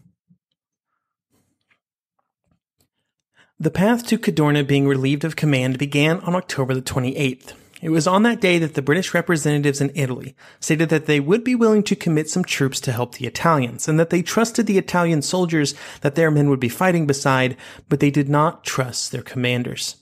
The 3.59 3.71
path 3.71 4.07
to 4.09 4.19
Cadorna 4.19 4.67
being 4.67 4.87
relieved 4.87 5.25
of 5.25 5.37
command 5.37 5.79
began 5.79 6.21
on 6.21 6.35
October 6.35 6.75
the 6.75 6.83
28th. 6.83 7.55
It 7.85 7.91
was 7.91 8.07
on 8.07 8.23
that 8.23 8.41
day 8.41 8.59
that 8.61 8.73
the 8.73 8.81
British 8.81 9.13
representatives 9.13 9.79
in 9.79 9.93
Italy 9.95 10.35
stated 10.59 10.89
that 10.89 11.05
they 11.05 11.21
would 11.21 11.45
be 11.45 11.55
willing 11.55 11.83
to 11.83 11.95
commit 11.95 12.31
some 12.31 12.43
troops 12.43 12.81
to 12.81 12.93
help 12.93 13.13
the 13.13 13.27
Italians, 13.27 13.87
and 13.87 14.01
that 14.01 14.09
they 14.09 14.23
trusted 14.23 14.67
the 14.67 14.79
Italian 14.79 15.21
soldiers 15.21 15.75
that 16.01 16.15
their 16.15 16.31
men 16.31 16.49
would 16.49 16.61
be 16.61 16.71
fighting 16.71 17.07
beside, 17.07 17.59
but 17.91 18.01
they 18.01 18.11
did 18.11 18.27
not 18.27 18.65
trust 18.65 19.13
their 19.13 19.21
commanders. 19.21 19.97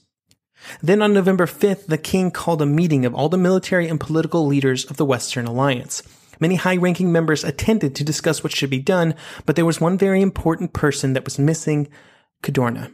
Then 0.81 1.01
on 1.01 1.13
November 1.13 1.45
5th, 1.45 1.87
the 1.87 1.97
king 1.97 2.31
called 2.31 2.61
a 2.61 2.65
meeting 2.65 3.05
of 3.05 3.13
all 3.13 3.27
the 3.27 3.37
military 3.37 3.89
and 3.89 3.99
political 3.99 4.45
leaders 4.45 4.85
of 4.85 4.95
the 4.95 5.05
Western 5.05 5.45
Alliance. 5.45 6.03
Many 6.39 6.55
high 6.55 6.77
ranking 6.77 7.11
members 7.11 7.43
attended 7.43 7.95
to 7.95 8.05
discuss 8.05 8.45
what 8.45 8.55
should 8.55 8.69
be 8.69 8.79
done, 8.79 9.13
but 9.45 9.57
there 9.57 9.65
was 9.65 9.81
one 9.81 9.97
very 9.97 10.21
important 10.21 10.71
person 10.71 11.11
that 11.13 11.25
was 11.25 11.37
missing 11.37 11.89
Cadorna. 12.43 12.93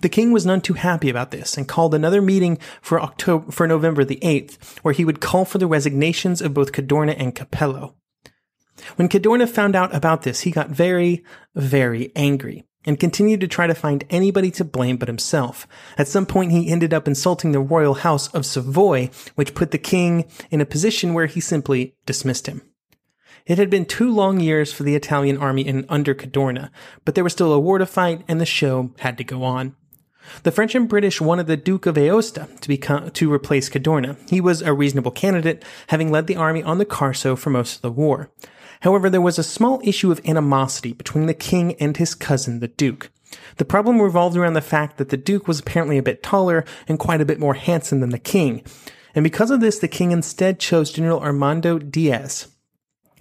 The 0.00 0.08
king 0.08 0.32
was 0.32 0.46
none 0.46 0.60
too 0.60 0.74
happy 0.74 1.08
about 1.08 1.30
this 1.30 1.56
and 1.56 1.66
called 1.66 1.94
another 1.94 2.20
meeting 2.20 2.58
for 2.80 3.00
October, 3.00 3.50
for 3.50 3.66
November 3.66 4.04
the 4.04 4.20
8th, 4.22 4.78
where 4.82 4.94
he 4.94 5.04
would 5.04 5.20
call 5.20 5.44
for 5.44 5.58
the 5.58 5.66
resignations 5.66 6.40
of 6.40 6.54
both 6.54 6.72
Cadorna 6.72 7.16
and 7.18 7.34
Capello. 7.34 7.94
When 8.96 9.08
Cadorna 9.08 9.48
found 9.48 9.74
out 9.74 9.94
about 9.94 10.22
this, 10.22 10.40
he 10.40 10.50
got 10.50 10.70
very, 10.70 11.24
very 11.54 12.12
angry 12.14 12.64
and 12.84 13.00
continued 13.00 13.40
to 13.40 13.48
try 13.48 13.66
to 13.66 13.74
find 13.74 14.04
anybody 14.08 14.50
to 14.52 14.64
blame 14.64 14.98
but 14.98 15.08
himself. 15.08 15.66
At 15.96 16.06
some 16.06 16.26
point, 16.26 16.52
he 16.52 16.70
ended 16.70 16.94
up 16.94 17.08
insulting 17.08 17.52
the 17.52 17.60
royal 17.60 17.94
house 17.94 18.28
of 18.28 18.46
Savoy, 18.46 19.10
which 19.34 19.54
put 19.54 19.72
the 19.72 19.78
king 19.78 20.30
in 20.50 20.60
a 20.60 20.66
position 20.66 21.12
where 21.12 21.26
he 21.26 21.40
simply 21.40 21.94
dismissed 22.06 22.46
him. 22.46 22.62
It 23.48 23.56
had 23.56 23.70
been 23.70 23.86
two 23.86 24.10
long 24.12 24.40
years 24.40 24.74
for 24.74 24.82
the 24.82 24.94
Italian 24.94 25.38
army 25.38 25.66
in 25.66 25.86
under 25.88 26.14
Cadorna, 26.14 26.70
but 27.06 27.14
there 27.14 27.24
was 27.24 27.32
still 27.32 27.52
a 27.52 27.58
war 27.58 27.78
to 27.78 27.86
fight 27.86 28.22
and 28.28 28.38
the 28.38 28.46
show 28.46 28.90
had 28.98 29.16
to 29.16 29.24
go 29.24 29.42
on. 29.42 29.74
The 30.42 30.52
French 30.52 30.74
and 30.74 30.86
British 30.86 31.18
wanted 31.18 31.46
the 31.46 31.56
Duke 31.56 31.86
of 31.86 31.94
Aosta 31.94 32.60
to 32.60 32.68
become, 32.68 33.10
to 33.10 33.32
replace 33.32 33.70
Cadorna. 33.70 34.18
He 34.28 34.42
was 34.42 34.60
a 34.60 34.74
reasonable 34.74 35.10
candidate, 35.10 35.64
having 35.86 36.10
led 36.10 36.26
the 36.26 36.36
army 36.36 36.62
on 36.62 36.76
the 36.76 36.84
Carso 36.84 37.38
for 37.38 37.48
most 37.48 37.76
of 37.76 37.82
the 37.82 37.90
war. 37.90 38.30
However, 38.82 39.08
there 39.08 39.22
was 39.22 39.38
a 39.38 39.42
small 39.42 39.80
issue 39.82 40.12
of 40.12 40.20
animosity 40.26 40.92
between 40.92 41.24
the 41.24 41.32
king 41.32 41.74
and 41.76 41.96
his 41.96 42.14
cousin, 42.14 42.60
the 42.60 42.68
Duke. 42.68 43.10
The 43.56 43.64
problem 43.64 44.02
revolved 44.02 44.36
around 44.36 44.52
the 44.52 44.60
fact 44.60 44.98
that 44.98 45.08
the 45.08 45.16
Duke 45.16 45.48
was 45.48 45.60
apparently 45.60 45.96
a 45.96 46.02
bit 46.02 46.22
taller 46.22 46.66
and 46.86 46.98
quite 46.98 47.22
a 47.22 47.26
bit 47.26 47.40
more 47.40 47.54
handsome 47.54 48.00
than 48.00 48.10
the 48.10 48.18
king. 48.18 48.62
And 49.14 49.24
because 49.24 49.50
of 49.50 49.60
this, 49.60 49.78
the 49.78 49.88
king 49.88 50.12
instead 50.12 50.60
chose 50.60 50.92
General 50.92 51.20
Armando 51.20 51.78
Diaz, 51.78 52.48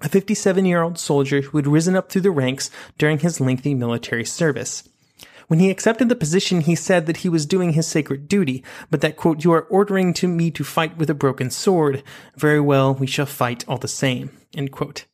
a 0.02 0.10
57 0.10 0.66
year 0.66 0.82
old 0.82 0.98
soldier 0.98 1.42
who 1.42 1.58
had 1.58 1.68
risen 1.68 1.96
up 1.96 2.10
through 2.10 2.22
the 2.22 2.32
ranks 2.32 2.70
during 2.98 3.20
his 3.20 3.40
lengthy 3.40 3.74
military 3.74 4.26
service. 4.26 4.88
When 5.48 5.60
he 5.60 5.70
accepted 5.70 6.10
the 6.10 6.16
position, 6.16 6.62
he 6.62 6.76
said 6.76 7.06
that 7.06 7.18
he 7.18 7.30
was 7.30 7.46
doing 7.46 7.74
his 7.74 7.88
sacred 7.88 8.28
duty, 8.28 8.64
but 8.92 9.00
that, 9.00 9.16
quote, 9.16 9.46
you 9.46 9.54
are 9.54 9.62
ordering 9.64 10.14
to 10.16 10.28
me 10.28 10.52
to 10.52 10.64
fight 10.64 10.98
with 10.98 11.10
a 11.10 11.14
broken 11.14 11.50
sword. 11.50 12.04
Very 12.36 12.60
well, 12.60 12.94
we 12.94 13.08
shall 13.08 13.26
fight 13.26 13.64
all 13.68 13.78
the 13.78 13.88
same, 13.88 14.32
end 14.54 14.74
quote. 14.74 15.06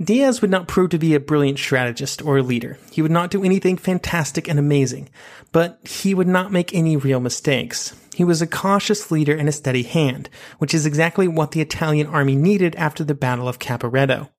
Diaz 0.00 0.40
would 0.40 0.50
not 0.50 0.68
prove 0.68 0.90
to 0.90 0.98
be 0.98 1.14
a 1.14 1.20
brilliant 1.20 1.58
strategist 1.58 2.22
or 2.22 2.38
a 2.38 2.42
leader. 2.42 2.78
He 2.92 3.02
would 3.02 3.10
not 3.10 3.30
do 3.30 3.44
anything 3.44 3.76
fantastic 3.76 4.48
and 4.48 4.58
amazing, 4.58 5.08
but 5.52 5.80
he 5.84 6.14
would 6.14 6.28
not 6.28 6.52
make 6.52 6.74
any 6.74 6.96
real 6.96 7.20
mistakes. 7.20 7.94
He 8.16 8.24
was 8.24 8.40
a 8.40 8.46
cautious 8.46 9.10
leader 9.10 9.36
and 9.36 9.46
a 9.46 9.52
steady 9.52 9.82
hand, 9.82 10.30
which 10.56 10.72
is 10.72 10.86
exactly 10.86 11.28
what 11.28 11.50
the 11.50 11.60
Italian 11.60 12.06
army 12.06 12.34
needed 12.34 12.74
after 12.76 13.04
the 13.04 13.14
Battle 13.14 13.46
of 13.46 13.58
Caporetto. 13.58 14.30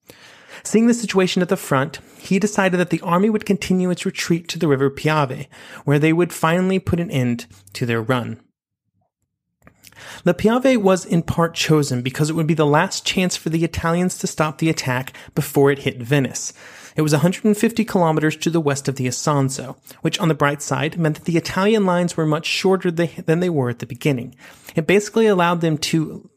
Seeing 0.64 0.88
the 0.88 0.96
situation 0.96 1.44
at 1.44 1.50
the 1.50 1.58
front, 1.58 2.00
he 2.18 2.40
decided 2.40 2.80
that 2.80 2.90
the 2.90 3.02
army 3.02 3.30
would 3.30 3.46
continue 3.46 3.92
its 3.92 4.04
retreat 4.04 4.48
to 4.48 4.58
the 4.58 4.68
river 4.68 4.90
Piave, 4.90 5.46
where 5.86 6.00
they 6.00 6.12
would 6.12 6.34
finally 6.34 6.80
put 6.80 7.00
an 7.00 7.12
end 7.12 7.46
to 7.74 7.86
their 7.86 8.02
run. 8.02 8.42
La 10.25 10.34
Piave 10.34 10.77
was 10.77 11.06
in 11.06 11.22
part 11.22 11.54
chosen 11.54 12.01
because 12.01 12.30
it 12.30 12.34
would 12.34 12.48
be 12.48 12.54
the 12.54 12.66
last 12.66 13.06
chance 13.06 13.36
for 13.36 13.50
the 13.50 13.63
Italians 13.63 14.17
to 14.17 14.28
stop 14.28 14.58
the 14.58 14.69
attack 14.69 15.13
before 15.36 15.72
it 15.72 15.80
hit 15.80 16.02
Venice. 16.02 16.54
It 16.95 17.04
was 17.04 17.13
150 17.13 17.86
kilometers 17.86 18.36
to 18.38 18.50
the 18.50 18.60
west 18.60 18.88
of 18.88 18.95
the 18.95 19.06
Isonzo, 19.06 19.78
which 20.02 20.19
on 20.19 20.30
the 20.30 20.34
bright 20.34 20.63
side 20.63 20.98
meant 20.98 21.15
that 21.17 21.26
the 21.26 21.38
Italian 21.38 21.86
lines 21.86 22.17
were 22.17 22.26
much 22.26 22.48
shorter 22.48 22.89
than 22.89 23.39
they 23.39 23.50
were 23.50 23.69
at 23.69 23.80
the 23.80 23.86
beginning. 23.86 24.36
It 24.76 24.88
basically 24.88 25.28
allowed 25.28 25.62
them 25.62 25.78
to 25.78 26.30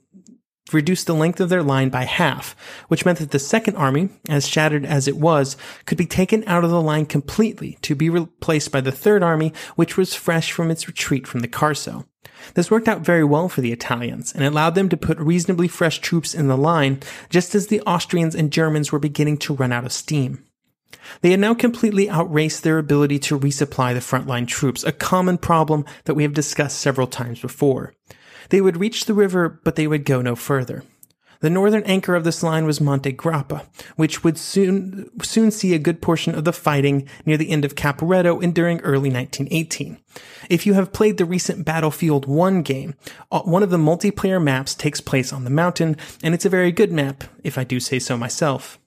reduce 0.72 1.04
the 1.04 1.14
length 1.14 1.40
of 1.40 1.48
their 1.48 1.62
line 1.62 1.88
by 1.88 2.04
half, 2.04 2.54
which 2.88 3.04
meant 3.04 3.18
that 3.18 3.30
the 3.30 3.38
second 3.38 3.76
army, 3.76 4.10
as 4.28 4.46
shattered 4.46 4.84
as 4.84 5.08
it 5.08 5.16
was, 5.16 5.56
could 5.86 5.98
be 5.98 6.06
taken 6.06 6.44
out 6.46 6.62
of 6.62 6.70
the 6.70 6.80
line 6.80 7.06
completely 7.06 7.78
to 7.82 7.94
be 7.94 8.10
replaced 8.10 8.70
by 8.70 8.80
the 8.80 8.92
third 8.92 9.22
army, 9.22 9.52
which 9.76 9.96
was 9.96 10.14
fresh 10.14 10.52
from 10.52 10.70
its 10.70 10.86
retreat 10.86 11.26
from 11.26 11.40
the 11.40 11.48
Carso. 11.48 12.06
This 12.54 12.70
worked 12.70 12.88
out 12.88 13.00
very 13.00 13.24
well 13.24 13.48
for 13.48 13.60
the 13.60 13.72
Italians 13.72 14.32
and 14.32 14.44
allowed 14.44 14.74
them 14.74 14.88
to 14.88 14.96
put 14.96 15.18
reasonably 15.18 15.68
fresh 15.68 16.00
troops 16.00 16.34
in 16.34 16.48
the 16.48 16.56
line 16.56 17.00
just 17.28 17.54
as 17.54 17.66
the 17.66 17.80
Austrians 17.82 18.34
and 18.34 18.52
Germans 18.52 18.92
were 18.92 18.98
beginning 18.98 19.38
to 19.38 19.54
run 19.54 19.72
out 19.72 19.84
of 19.84 19.92
steam. 19.92 20.44
They 21.22 21.30
had 21.30 21.40
now 21.40 21.54
completely 21.54 22.10
outraced 22.10 22.62
their 22.62 22.78
ability 22.78 23.18
to 23.20 23.38
resupply 23.38 23.94
the 23.94 24.00
frontline 24.00 24.46
troops, 24.46 24.84
a 24.84 24.92
common 24.92 25.38
problem 25.38 25.84
that 26.04 26.14
we 26.14 26.24
have 26.24 26.34
discussed 26.34 26.78
several 26.78 27.06
times 27.06 27.40
before. 27.40 27.94
They 28.50 28.60
would 28.60 28.76
reach 28.76 29.04
the 29.04 29.14
river, 29.14 29.60
but 29.64 29.76
they 29.76 29.86
would 29.86 30.04
go 30.04 30.20
no 30.20 30.34
further. 30.34 30.82
The 31.40 31.50
northern 31.50 31.82
anchor 31.84 32.14
of 32.14 32.24
this 32.24 32.42
line 32.42 32.66
was 32.66 32.82
Monte 32.82 33.14
Grappa, 33.14 33.64
which 33.96 34.22
would 34.22 34.36
soon, 34.36 35.10
soon 35.22 35.50
see 35.50 35.74
a 35.74 35.78
good 35.78 36.02
portion 36.02 36.34
of 36.34 36.44
the 36.44 36.52
fighting 36.52 37.08
near 37.24 37.38
the 37.38 37.50
end 37.50 37.64
of 37.64 37.74
Caporetto 37.74 38.42
and 38.42 38.54
during 38.54 38.80
early 38.80 39.10
1918. 39.10 39.98
If 40.50 40.66
you 40.66 40.74
have 40.74 40.92
played 40.92 41.16
the 41.16 41.24
recent 41.24 41.64
Battlefield 41.64 42.26
1 42.26 42.62
game, 42.62 42.94
uh, 43.32 43.40
one 43.40 43.62
of 43.62 43.70
the 43.70 43.78
multiplayer 43.78 44.42
maps 44.42 44.74
takes 44.74 45.00
place 45.00 45.32
on 45.32 45.44
the 45.44 45.50
mountain, 45.50 45.96
and 46.22 46.34
it's 46.34 46.44
a 46.44 46.50
very 46.50 46.72
good 46.72 46.92
map, 46.92 47.24
if 47.42 47.56
I 47.56 47.64
do 47.64 47.80
say 47.80 47.98
so 47.98 48.18
myself. 48.18 48.78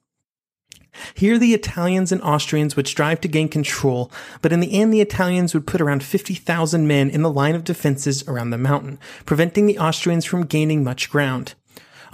Here 1.14 1.38
the 1.38 1.54
Italians 1.54 2.12
and 2.12 2.22
Austrians 2.22 2.76
would 2.76 2.86
strive 2.86 3.20
to 3.22 3.28
gain 3.28 3.48
control, 3.48 4.12
but 4.42 4.52
in 4.52 4.60
the 4.60 4.78
end 4.78 4.94
the 4.94 5.00
Italians 5.00 5.52
would 5.52 5.66
put 5.66 5.80
around 5.80 6.04
50,000 6.04 6.86
men 6.86 7.10
in 7.10 7.22
the 7.22 7.32
line 7.32 7.56
of 7.56 7.64
defenses 7.64 8.22
around 8.28 8.50
the 8.50 8.58
mountain, 8.58 9.00
preventing 9.26 9.66
the 9.66 9.78
Austrians 9.78 10.24
from 10.24 10.46
gaining 10.46 10.84
much 10.84 11.10
ground. 11.10 11.54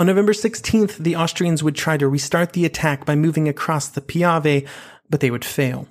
On 0.00 0.06
November 0.06 0.32
16th, 0.32 0.96
the 0.96 1.14
Austrians 1.14 1.62
would 1.62 1.76
try 1.76 1.98
to 1.98 2.08
restart 2.08 2.54
the 2.54 2.64
attack 2.64 3.04
by 3.04 3.14
moving 3.14 3.50
across 3.50 3.86
the 3.86 4.00
Piave, 4.00 4.66
but 5.10 5.20
they 5.20 5.30
would 5.30 5.44
fail. 5.44 5.88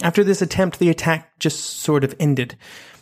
After 0.00 0.22
this 0.22 0.40
attempt, 0.42 0.78
the 0.78 0.88
attack 0.88 1.40
just 1.40 1.58
sort 1.58 2.04
of 2.04 2.14
ended. 2.20 2.56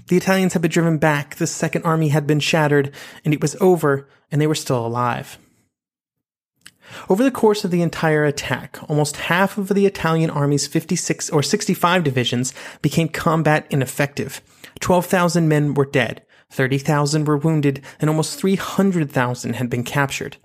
The 0.09 0.17
Italians 0.17 0.55
had 0.55 0.63
been 0.63 0.71
driven 0.71 0.97
back, 0.97 1.35
the 1.35 1.47
Second 1.47 1.83
Army 1.83 2.09
had 2.09 2.27
been 2.27 2.41
shattered, 2.41 2.91
and 3.23 3.35
it 3.35 3.43
was 3.43 3.55
over, 3.61 4.09
and 4.33 4.41
they 4.41 4.47
were 4.47 4.55
still 4.55 4.87
alive. 4.87 5.37
Over 7.11 7.23
the 7.23 7.31
course 7.31 7.63
of 7.63 7.71
the 7.71 7.83
entire 7.83 8.25
attack, 8.25 8.79
almost 8.89 9.17
half 9.17 9.59
of 9.59 9.69
the 9.69 9.85
Italian 9.85 10.31
army's 10.31 10.67
56 10.67 11.29
or 11.29 11.43
65 11.43 12.03
divisions 12.03 12.55
became 12.81 13.11
combat 13.11 13.67
ineffective. 13.69 14.41
12,000 14.81 15.47
men 15.49 15.75
were 15.75 15.85
dead, 15.85 16.23
30,000 16.51 17.27
were 17.27 17.37
wounded, 17.37 17.81
and 18.01 18.11
almost 18.11 18.39
300,000 18.39 19.55
had 19.55 19.71
been 19.71 19.85
captured. 19.85 20.37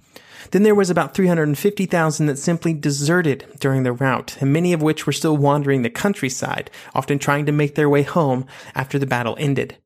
Then 0.52 0.64
there 0.64 0.76
was 0.76 0.90
about 0.90 1.16
350,000 1.16 2.26
that 2.28 2.38
simply 2.38 2.74
deserted 2.74 3.46
during 3.60 3.84
the 3.84 3.94
rout, 3.94 4.38
and 4.40 4.54
many 4.54 4.74
of 4.74 4.82
which 4.82 5.06
were 5.06 5.14
still 5.14 5.38
wandering 5.38 5.82
the 5.82 5.90
countryside, 5.90 6.70
often 6.94 7.20
trying 7.20 7.46
to 7.48 7.52
make 7.52 7.76
their 7.76 7.90
way 7.90 8.04
home 8.04 8.46
after 8.76 9.00
the 9.00 9.08
battle 9.08 9.36
ended. 9.40 9.78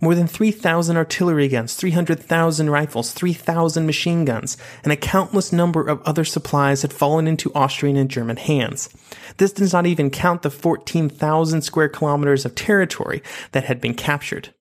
More 0.00 0.14
than 0.14 0.26
3,000 0.26 0.96
artillery 0.96 1.48
guns, 1.48 1.74
300,000 1.74 2.70
rifles, 2.70 3.12
3,000 3.12 3.86
machine 3.86 4.24
guns, 4.24 4.56
and 4.82 4.92
a 4.92 4.96
countless 4.96 5.52
number 5.52 5.86
of 5.86 6.02
other 6.02 6.24
supplies 6.24 6.82
had 6.82 6.92
fallen 6.92 7.28
into 7.28 7.52
Austrian 7.54 7.96
and 7.96 8.10
German 8.10 8.36
hands. 8.36 8.88
This 9.36 9.52
does 9.52 9.72
not 9.72 9.86
even 9.86 10.10
count 10.10 10.42
the 10.42 10.50
14,000 10.50 11.62
square 11.62 11.88
kilometers 11.88 12.44
of 12.44 12.54
territory 12.54 13.22
that 13.52 13.64
had 13.64 13.80
been 13.80 13.94
captured. 13.94 14.52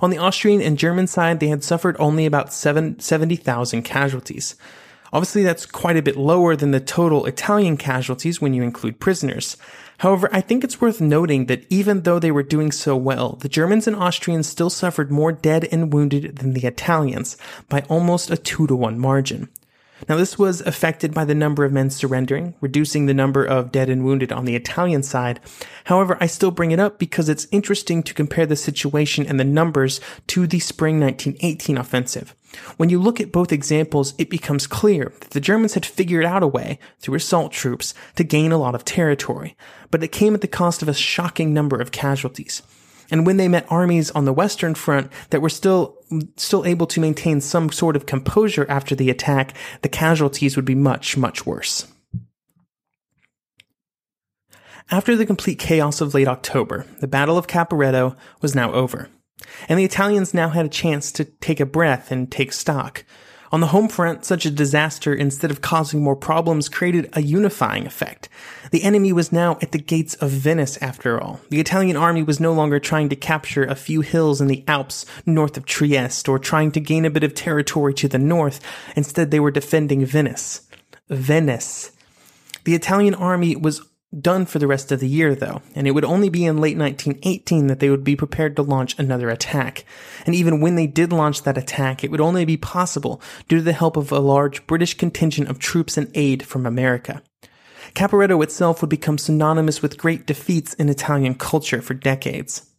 On 0.00 0.10
the 0.10 0.18
Austrian 0.18 0.60
and 0.60 0.78
German 0.78 1.06
side, 1.06 1.40
they 1.40 1.48
had 1.48 1.64
suffered 1.64 1.96
only 1.98 2.26
about 2.26 2.52
70,000 2.52 3.82
casualties. 3.82 4.56
Obviously, 5.12 5.44
that's 5.44 5.64
quite 5.64 5.96
a 5.96 6.02
bit 6.02 6.16
lower 6.16 6.56
than 6.56 6.72
the 6.72 6.80
total 6.80 7.26
Italian 7.26 7.76
casualties 7.76 8.40
when 8.40 8.52
you 8.52 8.62
include 8.62 8.98
prisoners. 8.98 9.56
However, 9.98 10.28
I 10.32 10.40
think 10.40 10.64
it's 10.64 10.80
worth 10.80 11.00
noting 11.00 11.46
that 11.46 11.64
even 11.70 12.02
though 12.02 12.18
they 12.18 12.32
were 12.32 12.42
doing 12.42 12.72
so 12.72 12.96
well, 12.96 13.36
the 13.40 13.48
Germans 13.48 13.86
and 13.86 13.94
Austrians 13.94 14.48
still 14.48 14.70
suffered 14.70 15.12
more 15.12 15.30
dead 15.30 15.68
and 15.70 15.92
wounded 15.92 16.36
than 16.38 16.52
the 16.52 16.66
Italians 16.66 17.36
by 17.68 17.82
almost 17.88 18.30
a 18.30 18.36
two 18.36 18.66
to 18.66 18.74
one 18.74 18.98
margin. 18.98 19.48
Now, 20.08 20.16
this 20.16 20.38
was 20.38 20.60
affected 20.62 21.14
by 21.14 21.24
the 21.24 21.34
number 21.34 21.64
of 21.64 21.72
men 21.72 21.88
surrendering, 21.88 22.54
reducing 22.60 23.06
the 23.06 23.14
number 23.14 23.44
of 23.44 23.72
dead 23.72 23.88
and 23.88 24.04
wounded 24.04 24.32
on 24.32 24.44
the 24.44 24.56
Italian 24.56 25.02
side. 25.02 25.40
However, 25.84 26.18
I 26.20 26.26
still 26.26 26.50
bring 26.50 26.72
it 26.72 26.80
up 26.80 26.98
because 26.98 27.28
it's 27.28 27.46
interesting 27.52 28.02
to 28.02 28.14
compare 28.14 28.44
the 28.44 28.56
situation 28.56 29.26
and 29.26 29.38
the 29.38 29.44
numbers 29.44 30.00
to 30.28 30.46
the 30.46 30.58
spring 30.58 31.00
1918 31.00 31.78
offensive. 31.78 32.34
When 32.76 32.88
you 32.88 33.00
look 33.00 33.20
at 33.20 33.32
both 33.32 33.52
examples, 33.52 34.14
it 34.18 34.30
becomes 34.30 34.66
clear 34.66 35.12
that 35.20 35.30
the 35.30 35.40
Germans 35.40 35.74
had 35.74 35.86
figured 35.86 36.24
out 36.24 36.42
a 36.42 36.46
way, 36.46 36.78
through 37.00 37.16
assault 37.16 37.52
troops, 37.52 37.94
to 38.16 38.24
gain 38.24 38.52
a 38.52 38.58
lot 38.58 38.74
of 38.74 38.84
territory, 38.84 39.56
but 39.90 40.02
it 40.02 40.12
came 40.12 40.34
at 40.34 40.40
the 40.40 40.48
cost 40.48 40.82
of 40.82 40.88
a 40.88 40.94
shocking 40.94 41.52
number 41.54 41.80
of 41.80 41.92
casualties. 41.92 42.62
And 43.10 43.26
when 43.26 43.36
they 43.36 43.48
met 43.48 43.66
armies 43.68 44.10
on 44.12 44.24
the 44.24 44.32
Western 44.32 44.74
Front 44.74 45.10
that 45.30 45.42
were 45.42 45.50
still, 45.50 45.98
still 46.36 46.64
able 46.64 46.86
to 46.88 47.00
maintain 47.00 47.40
some 47.40 47.70
sort 47.70 47.96
of 47.96 48.06
composure 48.06 48.66
after 48.68 48.94
the 48.94 49.10
attack, 49.10 49.54
the 49.82 49.88
casualties 49.88 50.56
would 50.56 50.64
be 50.64 50.74
much, 50.74 51.16
much 51.16 51.46
worse. 51.46 51.86
After 54.90 55.16
the 55.16 55.26
complete 55.26 55.58
chaos 55.58 56.00
of 56.00 56.14
late 56.14 56.28
October, 56.28 56.86
the 57.00 57.08
Battle 57.08 57.38
of 57.38 57.46
Caporetto 57.46 58.16
was 58.42 58.54
now 58.54 58.72
over. 58.72 59.08
And 59.68 59.78
the 59.78 59.84
Italians 59.84 60.34
now 60.34 60.50
had 60.50 60.66
a 60.66 60.70
chance 60.70 61.10
to 61.12 61.24
take 61.24 61.60
a 61.60 61.66
breath 61.66 62.10
and 62.10 62.30
take 62.30 62.52
stock. 62.52 63.04
On 63.54 63.60
the 63.60 63.68
home 63.68 63.86
front, 63.86 64.24
such 64.24 64.44
a 64.46 64.50
disaster, 64.50 65.14
instead 65.14 65.52
of 65.52 65.60
causing 65.60 66.02
more 66.02 66.16
problems, 66.16 66.68
created 66.68 67.08
a 67.12 67.22
unifying 67.22 67.86
effect. 67.86 68.28
The 68.72 68.82
enemy 68.82 69.12
was 69.12 69.30
now 69.30 69.58
at 69.62 69.70
the 69.70 69.78
gates 69.78 70.16
of 70.16 70.30
Venice, 70.30 70.76
after 70.82 71.22
all. 71.22 71.38
The 71.50 71.60
Italian 71.60 71.96
army 71.96 72.24
was 72.24 72.40
no 72.40 72.52
longer 72.52 72.80
trying 72.80 73.10
to 73.10 73.14
capture 73.14 73.62
a 73.62 73.76
few 73.76 74.00
hills 74.00 74.40
in 74.40 74.48
the 74.48 74.64
Alps 74.66 75.06
north 75.24 75.56
of 75.56 75.66
Trieste 75.66 76.28
or 76.28 76.40
trying 76.40 76.72
to 76.72 76.80
gain 76.80 77.04
a 77.04 77.10
bit 77.10 77.22
of 77.22 77.32
territory 77.32 77.94
to 77.94 78.08
the 78.08 78.18
north. 78.18 78.58
Instead, 78.96 79.30
they 79.30 79.38
were 79.38 79.52
defending 79.52 80.04
Venice. 80.04 80.68
Venice. 81.08 81.92
The 82.64 82.74
Italian 82.74 83.14
army 83.14 83.54
was 83.54 83.86
done 84.20 84.46
for 84.46 84.58
the 84.58 84.66
rest 84.66 84.92
of 84.92 85.00
the 85.00 85.08
year, 85.08 85.34
though, 85.34 85.62
and 85.74 85.86
it 85.86 85.92
would 85.92 86.04
only 86.04 86.28
be 86.28 86.44
in 86.44 86.60
late 86.60 86.76
1918 86.76 87.66
that 87.66 87.80
they 87.80 87.90
would 87.90 88.04
be 88.04 88.16
prepared 88.16 88.56
to 88.56 88.62
launch 88.62 88.98
another 88.98 89.30
attack. 89.30 89.84
And 90.26 90.34
even 90.34 90.60
when 90.60 90.76
they 90.76 90.86
did 90.86 91.12
launch 91.12 91.42
that 91.42 91.58
attack, 91.58 92.02
it 92.02 92.10
would 92.10 92.20
only 92.20 92.44
be 92.44 92.56
possible 92.56 93.20
due 93.48 93.58
to 93.58 93.62
the 93.62 93.72
help 93.72 93.96
of 93.96 94.12
a 94.12 94.18
large 94.18 94.66
British 94.66 94.94
contingent 94.94 95.48
of 95.48 95.58
troops 95.58 95.96
and 95.96 96.10
aid 96.14 96.46
from 96.46 96.66
America. 96.66 97.22
Caporetto 97.94 98.42
itself 98.42 98.80
would 98.80 98.90
become 98.90 99.18
synonymous 99.18 99.80
with 99.80 99.98
great 99.98 100.26
defeats 100.26 100.74
in 100.74 100.88
Italian 100.88 101.34
culture 101.34 101.80
for 101.80 101.94
decades. 101.94 102.73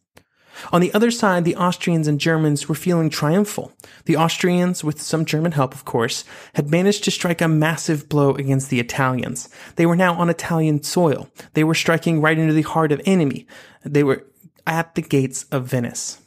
On 0.71 0.81
the 0.81 0.93
other 0.93 1.11
side, 1.11 1.45
the 1.45 1.55
Austrians 1.55 2.07
and 2.07 2.19
Germans 2.19 2.67
were 2.67 2.75
feeling 2.75 3.09
triumphal. 3.09 3.71
The 4.05 4.17
Austrians, 4.17 4.83
with 4.83 5.01
some 5.01 5.25
German 5.25 5.53
help 5.53 5.73
of 5.73 5.85
course, 5.85 6.23
had 6.53 6.71
managed 6.71 7.03
to 7.05 7.11
strike 7.11 7.41
a 7.41 7.47
massive 7.47 8.09
blow 8.09 8.35
against 8.35 8.69
the 8.69 8.79
Italians. 8.79 9.49
They 9.75 9.85
were 9.85 9.95
now 9.95 10.13
on 10.15 10.29
Italian 10.29 10.83
soil. 10.83 11.29
They 11.53 11.63
were 11.63 11.75
striking 11.75 12.21
right 12.21 12.37
into 12.37 12.53
the 12.53 12.61
heart 12.61 12.91
of 12.91 13.01
enemy. 13.05 13.47
They 13.83 14.03
were 14.03 14.25
at 14.65 14.95
the 14.95 15.01
gates 15.01 15.45
of 15.51 15.67
Venice. 15.67 16.21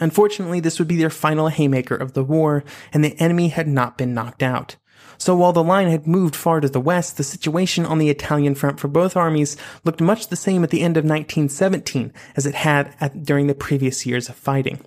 Unfortunately, 0.00 0.60
this 0.60 0.78
would 0.78 0.88
be 0.88 0.96
their 0.96 1.10
final 1.10 1.48
haymaker 1.48 1.94
of 1.94 2.14
the 2.14 2.24
war, 2.24 2.64
and 2.92 3.04
the 3.04 3.18
enemy 3.20 3.48
had 3.48 3.68
not 3.68 3.98
been 3.98 4.14
knocked 4.14 4.42
out. 4.42 4.76
So 5.20 5.36
while 5.36 5.52
the 5.52 5.62
line 5.62 5.88
had 5.88 6.06
moved 6.06 6.34
far 6.34 6.60
to 6.60 6.68
the 6.68 6.80
west, 6.80 7.18
the 7.18 7.22
situation 7.22 7.84
on 7.84 7.98
the 7.98 8.08
Italian 8.08 8.54
front 8.54 8.80
for 8.80 8.88
both 8.88 9.18
armies 9.18 9.54
looked 9.84 10.00
much 10.00 10.28
the 10.28 10.34
same 10.34 10.64
at 10.64 10.70
the 10.70 10.80
end 10.80 10.96
of 10.96 11.04
1917 11.04 12.10
as 12.36 12.46
it 12.46 12.54
had 12.54 12.96
at, 13.02 13.22
during 13.22 13.46
the 13.46 13.54
previous 13.54 14.06
years 14.06 14.30
of 14.30 14.34
fighting. 14.34 14.80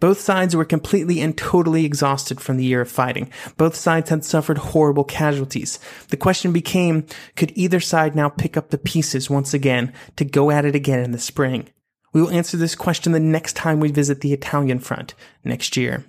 Both 0.00 0.18
sides 0.18 0.56
were 0.56 0.64
completely 0.64 1.20
and 1.20 1.38
totally 1.38 1.84
exhausted 1.84 2.40
from 2.40 2.56
the 2.56 2.64
year 2.64 2.80
of 2.80 2.90
fighting. 2.90 3.30
Both 3.56 3.76
sides 3.76 4.10
had 4.10 4.24
suffered 4.24 4.58
horrible 4.58 5.04
casualties. 5.04 5.78
The 6.08 6.16
question 6.16 6.52
became, 6.52 7.06
could 7.36 7.52
either 7.54 7.78
side 7.78 8.16
now 8.16 8.30
pick 8.30 8.56
up 8.56 8.70
the 8.70 8.78
pieces 8.78 9.30
once 9.30 9.54
again 9.54 9.92
to 10.16 10.24
go 10.24 10.50
at 10.50 10.64
it 10.64 10.74
again 10.74 11.04
in 11.04 11.12
the 11.12 11.18
spring? 11.18 11.68
We 12.12 12.20
will 12.20 12.30
answer 12.30 12.56
this 12.56 12.74
question 12.74 13.12
the 13.12 13.20
next 13.20 13.54
time 13.54 13.78
we 13.78 13.92
visit 13.92 14.22
the 14.22 14.32
Italian 14.32 14.80
front 14.80 15.14
next 15.44 15.76
year. 15.76 16.04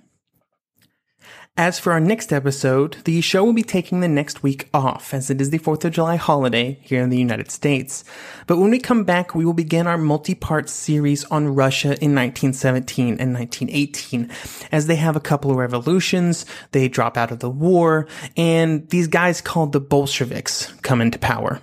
As 1.56 1.78
for 1.78 1.92
our 1.92 2.00
next 2.00 2.32
episode, 2.32 2.96
the 3.04 3.20
show 3.20 3.44
will 3.44 3.52
be 3.52 3.62
taking 3.62 4.00
the 4.00 4.08
next 4.08 4.42
week 4.42 4.68
off, 4.72 5.12
as 5.12 5.28
it 5.28 5.40
is 5.42 5.50
the 5.50 5.58
4th 5.58 5.84
of 5.84 5.92
July 5.92 6.16
holiday 6.16 6.78
here 6.80 7.02
in 7.02 7.10
the 7.10 7.18
United 7.18 7.50
States. 7.50 8.02
But 8.46 8.56
when 8.56 8.70
we 8.70 8.78
come 8.78 9.04
back, 9.04 9.34
we 9.34 9.44
will 9.44 9.52
begin 9.52 9.86
our 9.86 9.98
multi-part 9.98 10.70
series 10.70 11.24
on 11.24 11.54
Russia 11.54 11.88
in 12.00 12.14
1917 12.14 13.20
and 13.20 13.34
1918, 13.34 14.30
as 14.72 14.86
they 14.86 14.96
have 14.96 15.16
a 15.16 15.20
couple 15.20 15.50
of 15.50 15.58
revolutions, 15.58 16.46
they 16.72 16.88
drop 16.88 17.18
out 17.18 17.30
of 17.30 17.40
the 17.40 17.50
war, 17.50 18.06
and 18.38 18.88
these 18.88 19.08
guys 19.08 19.42
called 19.42 19.72
the 19.72 19.80
Bolsheviks 19.80 20.72
come 20.80 21.02
into 21.02 21.18
power. 21.18 21.60